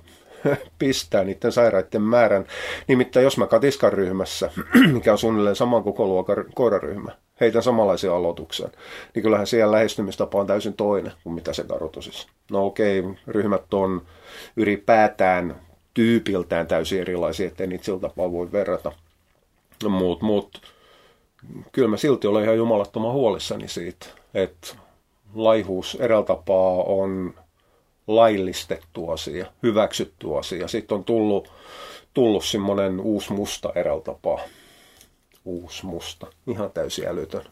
pistää 0.79 1.23
niiden 1.23 1.51
sairaiden 1.51 2.01
määrän. 2.01 2.45
Nimittäin 2.87 3.23
jos 3.23 3.37
mä 3.37 3.47
katiskan 3.47 3.93
ryhmässä, 3.93 4.51
mikä 4.93 5.11
on 5.11 5.17
suunnilleen 5.17 5.55
saman 5.55 5.83
koko 5.83 6.05
luokan 6.05 6.45
koiraryhmä, 6.55 7.11
heitän 7.39 7.63
samanlaisia 7.63 8.15
aloituksen, 8.15 8.71
niin 9.15 9.23
kyllähän 9.23 9.47
siellä 9.47 9.71
lähestymistapa 9.71 10.39
on 10.39 10.47
täysin 10.47 10.73
toinen 10.73 11.13
kuin 11.23 11.33
mitä 11.33 11.53
se 11.53 11.63
karotosissa. 11.63 12.27
No 12.51 12.65
okei, 12.65 12.99
okay, 12.99 13.13
ryhmät 13.27 13.73
on 13.73 14.01
ylipäätään 14.55 15.55
tyypiltään 15.93 16.67
täysin 16.67 17.01
erilaisia, 17.01 17.47
ettei 17.47 17.67
niitä 17.67 17.85
sillä 17.85 17.99
tapaa 17.99 18.31
voi 18.31 18.51
verrata. 18.51 18.91
Mutta 19.89 20.25
mut, 20.25 20.61
kyllä 21.71 21.87
mä 21.87 21.97
silti 21.97 22.27
olen 22.27 22.43
ihan 22.43 22.57
jumalattoman 22.57 23.11
huolissani 23.11 23.67
siitä, 23.67 24.05
että 24.33 24.75
laihuus 25.35 25.97
eräällä 25.99 26.25
tapaa 26.25 26.83
on 26.83 27.33
laillistettu 28.07 29.09
asia, 29.09 29.45
hyväksytty 29.63 30.37
asia. 30.37 30.67
Sitten 30.67 30.95
on 30.95 31.03
tullut, 31.03 31.51
tullut 32.13 32.45
semmoinen 32.45 32.99
uusi 32.99 33.33
musta 33.33 33.71
eräällä 33.75 34.03
tapaa. 34.03 34.39
Uusi 35.45 35.85
musta, 35.85 36.27
ihan 36.47 36.71
täysin 36.71 37.07
älytön. 37.07 37.45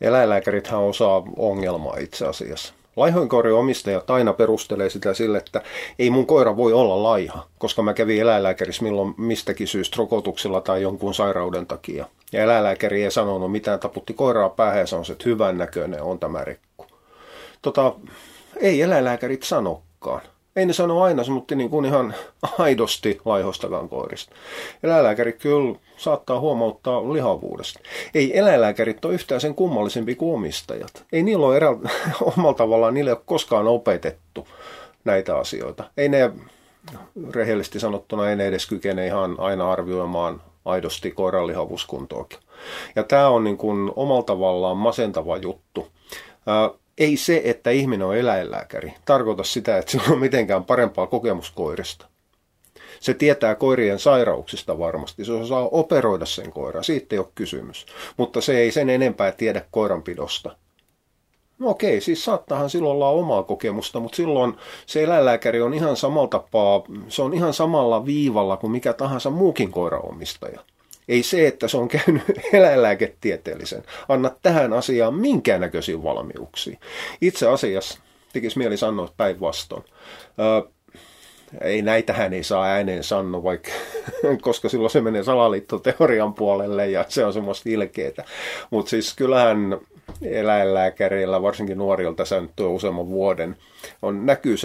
Eläinlääkärithän 0.00 0.80
osaa 0.80 1.22
ongelmaa 1.36 1.96
itse 1.96 2.26
asiassa. 2.26 2.74
Laihoinkoirin 2.96 3.54
omistajat 3.54 4.10
aina 4.10 4.32
perustelee 4.32 4.90
sitä 4.90 5.14
sille, 5.14 5.38
että 5.38 5.62
ei 5.98 6.10
mun 6.10 6.26
koira 6.26 6.56
voi 6.56 6.72
olla 6.72 7.02
laiha, 7.02 7.46
koska 7.58 7.82
mä 7.82 7.94
kävin 7.94 8.20
eläinlääkärissä 8.20 8.82
milloin 8.82 9.14
mistäkin 9.18 9.68
syystä 9.68 9.94
rokotuksella 9.98 10.60
tai 10.60 10.82
jonkun 10.82 11.14
sairauden 11.14 11.66
takia. 11.66 12.06
Ja 12.32 12.42
eläinlääkäri 12.42 13.04
ei 13.04 13.10
sanonut 13.10 13.52
mitään, 13.52 13.80
taputti 13.80 14.14
koiraa 14.14 14.48
päähän 14.48 14.80
ja 14.80 14.86
sanoi, 14.86 15.04
että 15.12 15.24
hyvän 15.24 15.58
näköinen 15.58 16.02
on 16.02 16.18
tämä 16.18 16.44
rekku. 16.44 16.86
Tota, 17.62 17.94
ei 18.60 18.82
eläinlääkärit 18.82 19.42
sanokaan. 19.42 20.22
Ei 20.56 20.66
ne 20.66 20.72
sano 20.72 21.02
aina, 21.02 21.22
mutta 21.28 21.54
niin 21.54 21.70
kuin 21.70 21.84
ihan 21.84 22.14
aidosti 22.58 23.20
laihostakaan 23.24 23.88
koirista. 23.88 24.34
Eläinlääkäri 24.82 25.32
kyllä 25.32 25.78
saattaa 25.96 26.40
huomauttaa 26.40 27.12
lihavuudesta. 27.12 27.80
Ei 28.14 28.38
eläinlääkärit 28.38 29.04
ole 29.04 29.14
yhtään 29.14 29.40
sen 29.40 29.54
kummallisempi 29.54 30.14
kuin 30.14 30.34
omistajat. 30.34 31.04
Ei 31.12 31.22
niillä 31.22 31.46
ole 31.46 31.56
erä, 31.56 31.68
omalla 32.36 32.54
tavallaan, 32.54 32.94
niille 32.94 33.10
ole 33.10 33.20
koskaan 33.24 33.66
opetettu 33.66 34.48
näitä 35.04 35.36
asioita. 35.36 35.84
Ei 35.96 36.08
ne, 36.08 36.30
rehellisesti 37.30 37.80
sanottuna, 37.80 38.30
ei 38.30 38.36
ne 38.36 38.46
edes 38.46 38.66
kykene 38.66 39.06
ihan 39.06 39.36
aina 39.38 39.72
arvioimaan 39.72 40.42
aidosti 40.64 41.10
koiran 41.10 41.46
lihavuuskuntoakin. 41.46 42.38
Ja 42.96 43.02
tämä 43.02 43.28
on 43.28 43.44
niin 43.44 43.56
kuin 43.56 43.92
omalla 43.96 44.22
tavallaan 44.22 44.76
masentava 44.76 45.36
juttu 45.36 45.88
ei 46.98 47.16
se, 47.16 47.42
että 47.44 47.70
ihminen 47.70 48.06
on 48.06 48.16
eläinlääkäri, 48.16 48.94
tarkoita 49.04 49.44
sitä, 49.44 49.78
että 49.78 49.90
sillä 49.90 50.06
on 50.10 50.18
mitenkään 50.18 50.64
parempaa 50.64 51.06
kokemuskoirista. 51.06 52.06
Se 53.00 53.14
tietää 53.14 53.54
koirien 53.54 53.98
sairauksista 53.98 54.78
varmasti, 54.78 55.24
se 55.24 55.32
osaa 55.32 55.68
operoida 55.68 56.26
sen 56.26 56.52
koiran, 56.52 56.84
siitä 56.84 57.14
ei 57.14 57.18
ole 57.18 57.28
kysymys. 57.34 57.86
Mutta 58.16 58.40
se 58.40 58.58
ei 58.58 58.70
sen 58.70 58.90
enempää 58.90 59.32
tiedä 59.32 59.62
koiranpidosta. 59.70 60.56
No 61.58 61.70
okei, 61.70 62.00
siis 62.00 62.24
saattahan 62.24 62.70
silloin 62.70 62.94
olla 62.94 63.08
omaa 63.08 63.42
kokemusta, 63.42 64.00
mutta 64.00 64.16
silloin 64.16 64.56
se 64.86 65.02
eläinlääkäri 65.02 65.62
on 65.62 65.74
ihan 65.74 65.96
samalla 65.96 66.28
tapaa, 66.28 66.82
se 67.08 67.22
on 67.22 67.34
ihan 67.34 67.54
samalla 67.54 68.06
viivalla 68.06 68.56
kuin 68.56 68.70
mikä 68.70 68.92
tahansa 68.92 69.30
muukin 69.30 69.72
koiraomistaja. 69.72 70.60
Ei 71.08 71.22
se, 71.22 71.46
että 71.46 71.68
se 71.68 71.76
on 71.76 71.88
käynyt 71.88 72.22
eläinlääketieteellisen. 72.52 73.82
Anna 74.08 74.30
tähän 74.42 74.72
asiaan 74.72 75.14
minkäännäköisiä 75.14 76.02
valmiuksia. 76.02 76.78
Itse 77.20 77.48
asiassa 77.48 77.98
tekisi 78.32 78.58
mieli 78.58 78.76
sanoa 78.76 79.12
päinvastoin. 79.16 79.84
ei 81.60 81.82
näitähän 81.82 82.32
ei 82.32 82.42
saa 82.42 82.64
ääneen 82.64 83.04
sanoa, 83.04 83.42
vaikka, 83.42 83.70
koska 84.40 84.68
silloin 84.68 84.90
se 84.90 85.00
menee 85.00 85.22
salaliittoteorian 85.22 86.34
puolelle 86.34 86.90
ja 86.90 87.04
se 87.08 87.24
on 87.24 87.32
semmoista 87.32 87.68
ilkeetä. 87.70 88.24
Mutta 88.70 88.90
siis 88.90 89.14
kyllähän 89.14 89.78
eläinlääkäreillä, 90.22 91.42
varsinkin 91.42 91.78
nuorilta, 91.78 92.24
tuo 92.56 92.68
useamman 92.68 93.08
vuoden, 93.08 93.56
on, 94.02 94.26
näkyy 94.26 94.56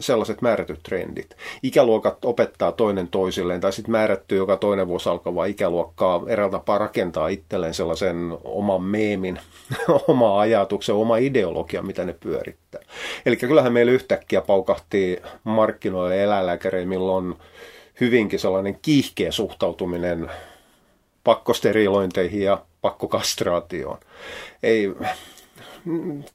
sellaiset 0.00 0.42
määrätyt 0.42 0.80
trendit. 0.82 1.36
Ikäluokat 1.62 2.24
opettaa 2.24 2.72
toinen 2.72 3.08
toisilleen, 3.08 3.60
tai 3.60 3.72
sitten 3.72 3.92
määrätty 3.92 4.36
joka 4.36 4.56
toinen 4.56 4.88
vuosi 4.88 5.08
alkavaa 5.08 5.44
ikäluokkaa 5.44 6.22
eräältä 6.28 6.52
tapaa 6.52 6.78
rakentaa 6.78 7.28
itselleen 7.28 7.74
sellaisen 7.74 8.38
oman 8.44 8.82
meemin, 8.82 9.38
oma 10.08 10.40
ajatuksen, 10.40 10.94
oma 10.94 11.16
ideologia, 11.16 11.82
mitä 11.82 12.04
ne 12.04 12.14
pyörittää. 12.20 12.80
Eli 13.26 13.36
kyllähän 13.36 13.72
meillä 13.72 13.92
yhtäkkiä 13.92 14.40
paukahti 14.40 15.22
markkinoille 15.44 16.22
eläinlääkäreille, 16.22 16.88
milloin 16.88 17.34
hyvinkin 18.00 18.38
sellainen 18.38 18.78
kiihkeä 18.82 19.30
suhtautuminen 19.30 20.30
pakkosterilointeihin 21.24 22.42
ja 22.42 22.64
pakkokastraatioon. 22.80 23.98
Ei, 24.62 24.94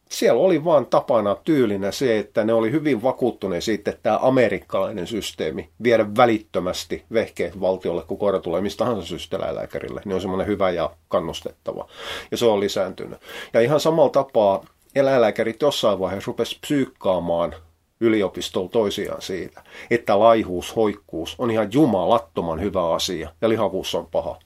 siellä 0.10 0.42
oli 0.42 0.64
vaan 0.64 0.86
tapana 0.86 1.36
tyylinä 1.36 1.92
se, 1.92 2.20
että 2.20 2.44
ne 2.44 2.54
oli 2.54 2.72
hyvin 2.72 3.04
vakuuttuneet 3.04 3.64
siitä, 3.64 3.92
että 3.92 4.04
tämä 4.04 4.20
amerikkalainen 4.22 5.08
systeemi 5.08 5.70
viedä 5.84 6.16
välittömästi 6.18 7.04
vehkeet 7.14 7.62
valtiolle, 7.62 8.04
kun 8.08 8.18
koira 8.18 8.40
tulee 8.40 8.62
mistä 8.62 8.78
tahansa 8.78 9.08
systeläilääkärille, 9.08 10.02
niin 10.06 10.16
on 10.16 10.22
semmoinen 10.22 10.48
hyvä 10.48 10.70
ja 10.70 10.90
kannustettava. 11.08 11.88
Ja 12.32 12.38
se 12.38 12.46
on 12.46 12.60
lisääntynyt. 12.60 13.20
Ja 13.54 13.62
ihan 13.62 13.80
samalla 13.80 14.10
tapaa 14.10 14.66
eläinlääkärit 14.96 15.62
jossain 15.62 16.00
vaiheessa 16.00 16.30
rupesi 16.30 16.58
psyykkaamaan 16.62 17.56
yliopistolla 18.00 18.70
toisiaan 18.70 19.22
siitä, 19.22 19.64
että 19.92 20.20
laihuus, 20.20 20.76
hoikkuus 20.76 21.36
on 21.38 21.52
ihan 21.52 21.68
jumalattoman 21.72 22.62
hyvä 22.62 22.94
asia 22.94 23.30
ja 23.42 23.50
lihavuus 23.50 23.96
on 23.96 24.08
paha. 24.12 24.40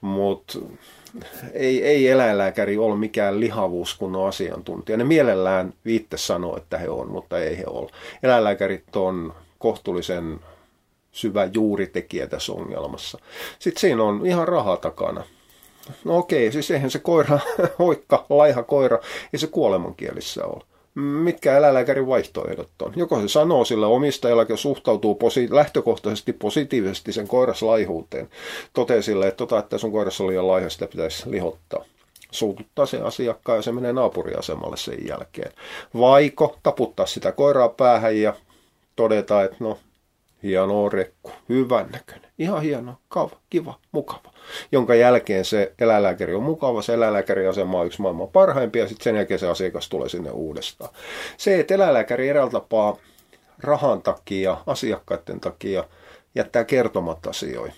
Mutta 0.00 0.58
ei, 1.52 1.84
ei 1.84 2.08
eläinlääkäri 2.08 2.78
ole 2.78 2.96
mikään 2.96 3.40
lihavuuskunnon 3.40 4.28
asiantuntija. 4.28 4.98
Ne 4.98 5.04
mielellään 5.04 5.74
viitte 5.84 6.16
sanoo, 6.16 6.56
että 6.56 6.78
he 6.78 6.88
on, 6.88 7.10
mutta 7.10 7.38
ei 7.38 7.58
he 7.58 7.64
ole. 7.66 7.90
Eläinlääkärit 8.22 8.96
on 8.96 9.34
kohtuullisen 9.58 10.40
syvä 11.12 11.48
juuritekijä 11.52 12.26
tässä 12.26 12.52
ongelmassa. 12.52 13.18
Sitten 13.58 13.80
siinä 13.80 14.02
on 14.02 14.26
ihan 14.26 14.48
raha 14.48 14.76
takana. 14.76 15.24
No 16.04 16.16
okei, 16.16 16.52
siis 16.52 16.70
eihän 16.70 16.90
se 16.90 16.98
koira, 16.98 17.38
hoikka, 17.78 18.26
laiha 18.28 18.62
koira, 18.62 18.98
ei 19.32 19.38
se 19.38 19.46
kuolemankielissä 19.46 20.44
ole 20.44 20.69
mitkä 20.94 21.56
eläinlääkärin 21.56 22.06
vaihtoehdot 22.06 22.82
on. 22.82 22.92
Joko 22.96 23.20
se 23.20 23.28
sanoo 23.28 23.64
sillä 23.64 23.86
omistajalle, 23.86 24.42
joka 24.42 24.56
suhtautuu 24.56 25.14
posi- 25.14 25.48
lähtökohtaisesti 25.50 26.32
positiivisesti 26.32 27.12
sen 27.12 27.28
koiraslaihuuteen, 27.28 28.28
toteaa 28.72 29.02
sille, 29.02 29.28
että, 29.28 29.36
tota, 29.36 29.58
että 29.58 29.78
sun 29.78 29.92
koirassa 29.92 30.24
on 30.24 30.30
liian 30.30 30.48
laiha, 30.48 30.68
sitä 30.68 30.86
pitäisi 30.86 31.30
lihottaa. 31.30 31.84
Suututtaa 32.30 32.86
se 32.86 33.00
asiakkaan 33.00 33.58
ja 33.58 33.62
se 33.62 33.72
menee 33.72 33.92
naapuriasemalle 33.92 34.76
sen 34.76 35.06
jälkeen. 35.08 35.52
Vaiko 35.98 36.56
taputtaa 36.62 37.06
sitä 37.06 37.32
koiraa 37.32 37.68
päähän 37.68 38.20
ja 38.20 38.34
todeta, 38.96 39.42
että 39.42 39.56
no 39.60 39.78
hieno 40.42 40.88
rekku, 40.88 41.30
hyvän 41.48 41.86
näköinen, 41.92 42.30
ihan 42.38 42.62
hieno, 42.62 42.94
kava, 43.08 43.36
kiva, 43.50 43.78
mukava. 43.92 44.32
Jonka 44.72 44.94
jälkeen 44.94 45.44
se 45.44 45.72
eläinlääkäri 45.78 46.34
on 46.34 46.42
mukava, 46.42 46.82
se 46.82 46.94
eläinlääkäriasema 46.94 47.80
on 47.80 47.86
yksi 47.86 48.02
maailman 48.02 48.28
parhaimpia, 48.28 48.82
ja 48.82 48.88
sitten 48.88 49.04
sen 49.04 49.16
jälkeen 49.16 49.40
se 49.40 49.48
asiakas 49.48 49.88
tulee 49.88 50.08
sinne 50.08 50.30
uudestaan. 50.30 50.90
Se, 51.36 51.60
että 51.60 51.74
eläinlääkäri 51.74 52.28
eräällä 52.28 52.52
tapaa 52.52 52.96
rahan 53.58 54.02
takia, 54.02 54.56
asiakkaiden 54.66 55.40
takia 55.40 55.84
jättää 56.34 56.64
kertomatta 56.64 57.30
asioita. 57.30 57.76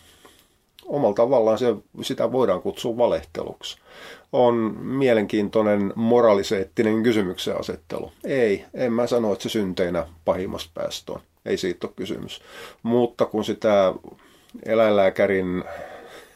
Omalla 0.87 1.15
tavallaan 1.15 1.59
se, 1.59 1.77
sitä 2.03 2.33
voidaan 2.33 2.63
kutsua 2.63 2.97
valehteluksi. 2.97 3.79
On 4.33 4.55
mielenkiintoinen 4.81 5.93
moraaliseettinen 5.97 7.03
kysymyksen 7.03 7.61
asettelu. 7.61 8.13
Ei, 8.25 8.65
en 8.75 8.93
mä 8.93 9.07
sano, 9.07 9.33
että 9.33 9.43
se 9.43 9.49
synteinä 9.49 10.07
pahimmasta 10.25 10.71
päästä 10.75 11.13
on. 11.13 11.21
Ei 11.47 11.57
siitä 11.57 11.87
ole 11.87 11.93
kysymys. 11.97 12.43
Mutta 12.83 13.27
kun 13.27 13.45
sitä 13.45 13.95
eläinlääkärin 14.67 15.65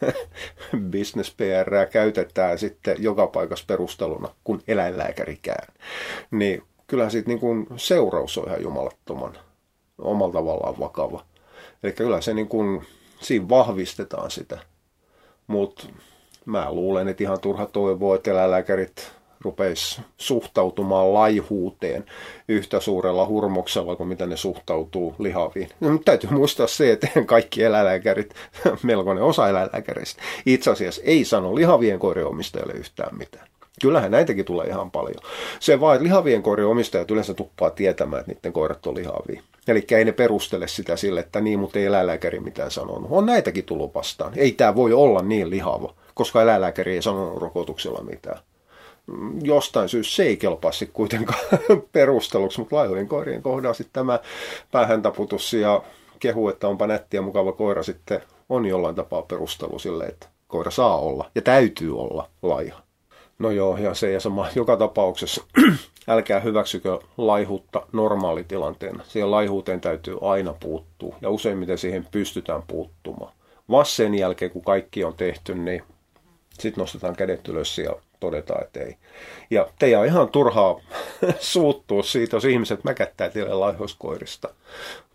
business 0.93 1.35
PR 1.37 1.87
käytetään 1.91 2.59
sitten 2.59 2.97
joka 2.99 3.27
paikassa 3.27 3.65
perusteluna, 3.69 4.29
kun 4.45 4.63
eläinlääkärikään, 4.69 5.75
niin 6.31 6.63
kyllähän 6.87 7.11
siitä 7.11 7.29
niin 7.29 7.41
kuin 7.41 7.67
seuraus 7.77 8.39
on 8.39 8.49
ihan 8.49 8.63
jumalattoman 8.63 9.39
omalla 9.99 10.33
tavallaan 10.33 10.79
vakava. 10.79 11.25
Eli 11.83 11.93
kyllä 11.93 12.21
se 12.21 12.35
niin 12.35 12.49
kuin, 12.49 12.87
siinä 13.21 13.49
vahvistetaan 13.49 14.31
sitä. 14.31 14.59
Mutta 15.47 15.87
mä 16.45 16.73
luulen, 16.73 17.09
että 17.09 17.25
ihan 17.25 17.41
turha 17.41 17.67
toivoa, 17.67 18.17
että 18.17 18.31
eläinlääkärit 18.31 19.17
rupeisi 19.41 20.01
suhtautumaan 20.19 21.15
laihuuteen 21.15 22.05
yhtä 22.49 22.81
suurella 22.81 23.27
hurmoksella 23.27 23.97
kuin 23.97 24.09
mitä 24.09 24.27
ne 24.27 24.37
suhtautuu 24.37 25.15
lihaviin. 25.19 25.69
No, 25.81 25.99
täytyy 26.05 26.31
muistaa 26.31 26.67
se, 26.67 26.93
että 26.93 27.09
kaikki 27.27 27.63
eläinlääkärit, 27.63 28.35
melkoinen 28.83 29.25
osa 29.25 29.49
eläinlääkäreistä, 29.49 30.23
itse 30.47 30.71
asiassa 30.71 31.03
ei 31.05 31.25
sano 31.25 31.55
lihavien 31.55 31.99
koirien 31.99 32.27
omistajalle 32.27 32.73
yhtään 32.73 33.19
mitään. 33.19 33.49
Kyllähän 33.81 34.11
näitäkin 34.11 34.45
tulee 34.45 34.67
ihan 34.67 34.91
paljon. 34.91 35.23
Se 35.61 35.81
vaan, 35.81 35.97
että 35.97 36.05
lihavien 36.05 36.43
koirien 36.43 36.69
omistajat 36.69 37.11
yleensä 37.11 37.35
tuppaa 37.35 37.71
tietämään, 37.71 38.21
että 38.21 38.33
niiden 38.33 38.53
koirat 38.53 38.87
on 38.87 38.95
lihavia. 38.95 39.43
Eli 39.69 39.87
ei 39.91 40.05
ne 40.05 40.13
perustele 40.13 40.69
sitä 40.69 40.97
sille, 40.97 41.21
että 41.21 41.41
niin, 41.41 41.59
mutta 41.59 41.79
ei 41.79 41.85
eläinlääkäri 41.85 42.41
mitään 42.41 42.71
sanonut. 42.71 43.11
On 43.11 43.27
näitäkin 43.27 43.65
tullut 43.65 43.95
vastaan. 43.95 44.33
Ei 44.37 44.53
tämä 44.53 44.75
voi 44.75 44.93
olla 44.93 45.23
niin 45.23 45.51
lihava, 45.51 45.95
koska 46.15 46.43
eläinlääkäri 46.43 46.95
ei 46.95 47.03
sanonut 47.03 47.43
rokotuksella 47.43 48.03
mitään 48.03 48.39
jostain 49.43 49.89
syystä 49.89 50.17
se 50.17 50.23
ei 50.23 50.37
kelpaisi 50.37 50.91
kuitenkaan 50.93 51.41
perusteluksi, 51.93 52.59
mutta 52.59 52.77
laihojen 52.77 53.09
koirien 53.09 53.43
kohdalla 53.43 53.75
sitten 53.75 53.93
tämä 53.93 54.19
päähäntaputus 54.73 55.53
ja 55.53 55.83
kehu, 56.19 56.49
että 56.49 56.69
onpa 56.69 56.87
nätti 56.87 57.17
ja 57.17 57.23
mukava 57.23 57.53
koira 57.53 57.83
sitten 57.83 58.23
on 58.49 58.67
jollain 58.67 58.95
tapaa 58.95 59.23
perustelu 59.23 59.79
sille, 59.79 60.05
että 60.05 60.27
koira 60.49 60.71
saa 60.71 60.99
olla 60.99 61.31
ja 61.35 61.43
täytyy 61.43 61.99
olla 61.99 62.29
laiha. 62.43 62.86
No 63.39 63.51
joo, 63.51 63.77
ja 63.77 63.95
se 63.95 64.13
ja 64.13 64.21
sama 64.21 64.49
joka 64.55 64.77
tapauksessa. 64.77 65.45
Älkää 66.09 66.41
hyväksykö 66.41 66.99
laihuutta 67.17 67.87
normaalitilanteena. 67.93 69.05
Siihen 69.09 69.31
laihuuteen 69.31 69.81
täytyy 69.81 70.19
aina 70.21 70.55
puuttua, 70.61 71.17
ja 71.21 71.31
useimmiten 71.31 71.79
siihen 71.79 72.07
pystytään 72.11 72.63
puuttumaan. 72.67 73.33
Vasta 73.71 73.95
sen 73.95 74.15
jälkeen, 74.15 74.51
kun 74.51 74.65
kaikki 74.65 75.05
on 75.05 75.15
tehty, 75.15 75.55
niin 75.55 75.83
sitten 76.53 76.83
nostetaan 76.83 77.17
kädet 77.17 77.49
ylös 77.49 77.79
ja 77.79 77.97
todetaan, 78.21 78.65
että 78.65 78.81
ei. 78.81 78.97
Ja 79.51 79.69
teidän 79.79 80.01
on 80.01 80.07
ihan 80.07 80.29
turhaa 80.29 80.81
suuttua 81.39 82.03
siitä, 82.03 82.37
jos 82.37 82.45
ihmiset 82.45 82.85
mäkättää 82.85 83.31
teille 83.31 83.55
laihoiskoirista. 83.55 84.49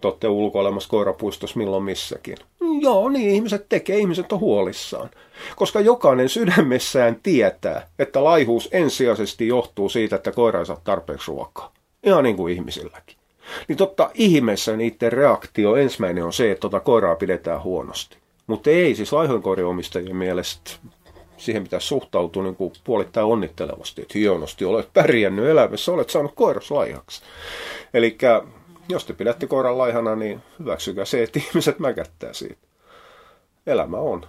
Te 0.02 0.08
olette 0.08 0.28
ulkoilemassa 0.28 0.90
koirapuistossa 0.90 1.58
milloin 1.58 1.84
missäkin. 1.84 2.38
Joo, 2.82 3.10
niin 3.10 3.30
ihmiset 3.30 3.66
tekee, 3.70 3.98
ihmiset 3.98 4.32
on 4.32 4.40
huolissaan. 4.40 5.10
Koska 5.56 5.80
jokainen 5.80 6.30
sydämessään 6.30 7.18
tietää, 7.24 7.88
että 8.00 8.24
laihuus 8.24 8.70
ensisijaisesti 8.72 9.48
johtuu 9.48 9.90
siitä, 9.90 10.16
että 10.16 10.32
koira 10.32 10.60
ei 10.60 10.66
saa 10.66 10.82
tarpeeksi 10.84 11.32
ruokaa. 11.32 11.74
Ihan 12.04 12.24
niin 12.24 12.38
kuin 12.38 12.54
ihmisilläkin. 12.54 13.16
Niin 13.68 13.78
totta 13.78 14.12
ihmeessä 14.14 14.78
niiden 14.78 15.14
reaktio 15.14 15.76
ensimmäinen 15.76 16.26
on 16.26 16.34
se, 16.34 16.52
että 16.52 16.62
tota 16.62 16.80
koiraa 16.80 17.16
pidetään 17.16 17.64
huonosti. 17.64 18.18
Mutta 18.48 18.70
ei 18.70 18.96
siis 18.96 19.14
laihoinkoiriomistajien 19.14 20.16
mielestä 20.16 20.72
siihen 21.42 21.64
pitäisi 21.64 21.88
suhtautua 21.88 22.44
niin 22.44 22.56
kuin 22.56 22.74
puolittain 22.84 23.26
onnittelevasti, 23.26 24.02
että 24.02 24.18
hienosti 24.18 24.66
olet 24.66 24.90
pärjännyt 24.94 25.46
elämässä, 25.46 25.92
olet 25.92 26.10
saanut 26.10 26.36
koiras 26.36 26.72
laihaksi. 26.72 27.22
Eli 27.94 28.18
jos 28.90 29.06
te 29.06 29.14
pidätte 29.14 29.48
koiran 29.48 29.78
laihana, 29.78 30.16
niin 30.16 30.42
hyväksykää 30.60 31.06
se, 31.06 31.24
että 31.24 31.40
ihmiset 31.50 31.80
mäkättää 31.80 32.34
siitä. 32.34 32.68
Elämä 33.68 33.98
on 33.98 34.26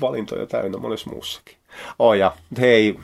valintoja 0.00 0.46
täynnä 0.46 0.78
monessa 0.78 1.10
muussakin. 1.10 1.56
Oh 1.98 2.14
ja 2.14 2.36
hei, 2.60 2.98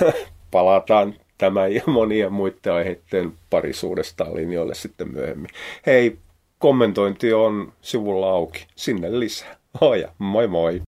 palataan 0.50 1.14
tämä 1.38 1.66
ja 1.66 1.82
monien 1.86 2.32
muiden 2.32 2.72
aiheiden 2.72 3.32
parisuudesta 3.50 4.34
linjoille 4.34 4.74
sitten 4.74 5.12
myöhemmin. 5.12 5.50
Hei, 5.86 6.18
kommentointi 6.58 7.32
on 7.32 7.72
sivulla 7.82 8.30
auki. 8.30 8.66
Sinne 8.76 9.20
lisää. 9.20 9.56
Oh 9.80 9.94
ja, 9.94 10.08
moi 10.18 10.46
moi! 10.46 10.82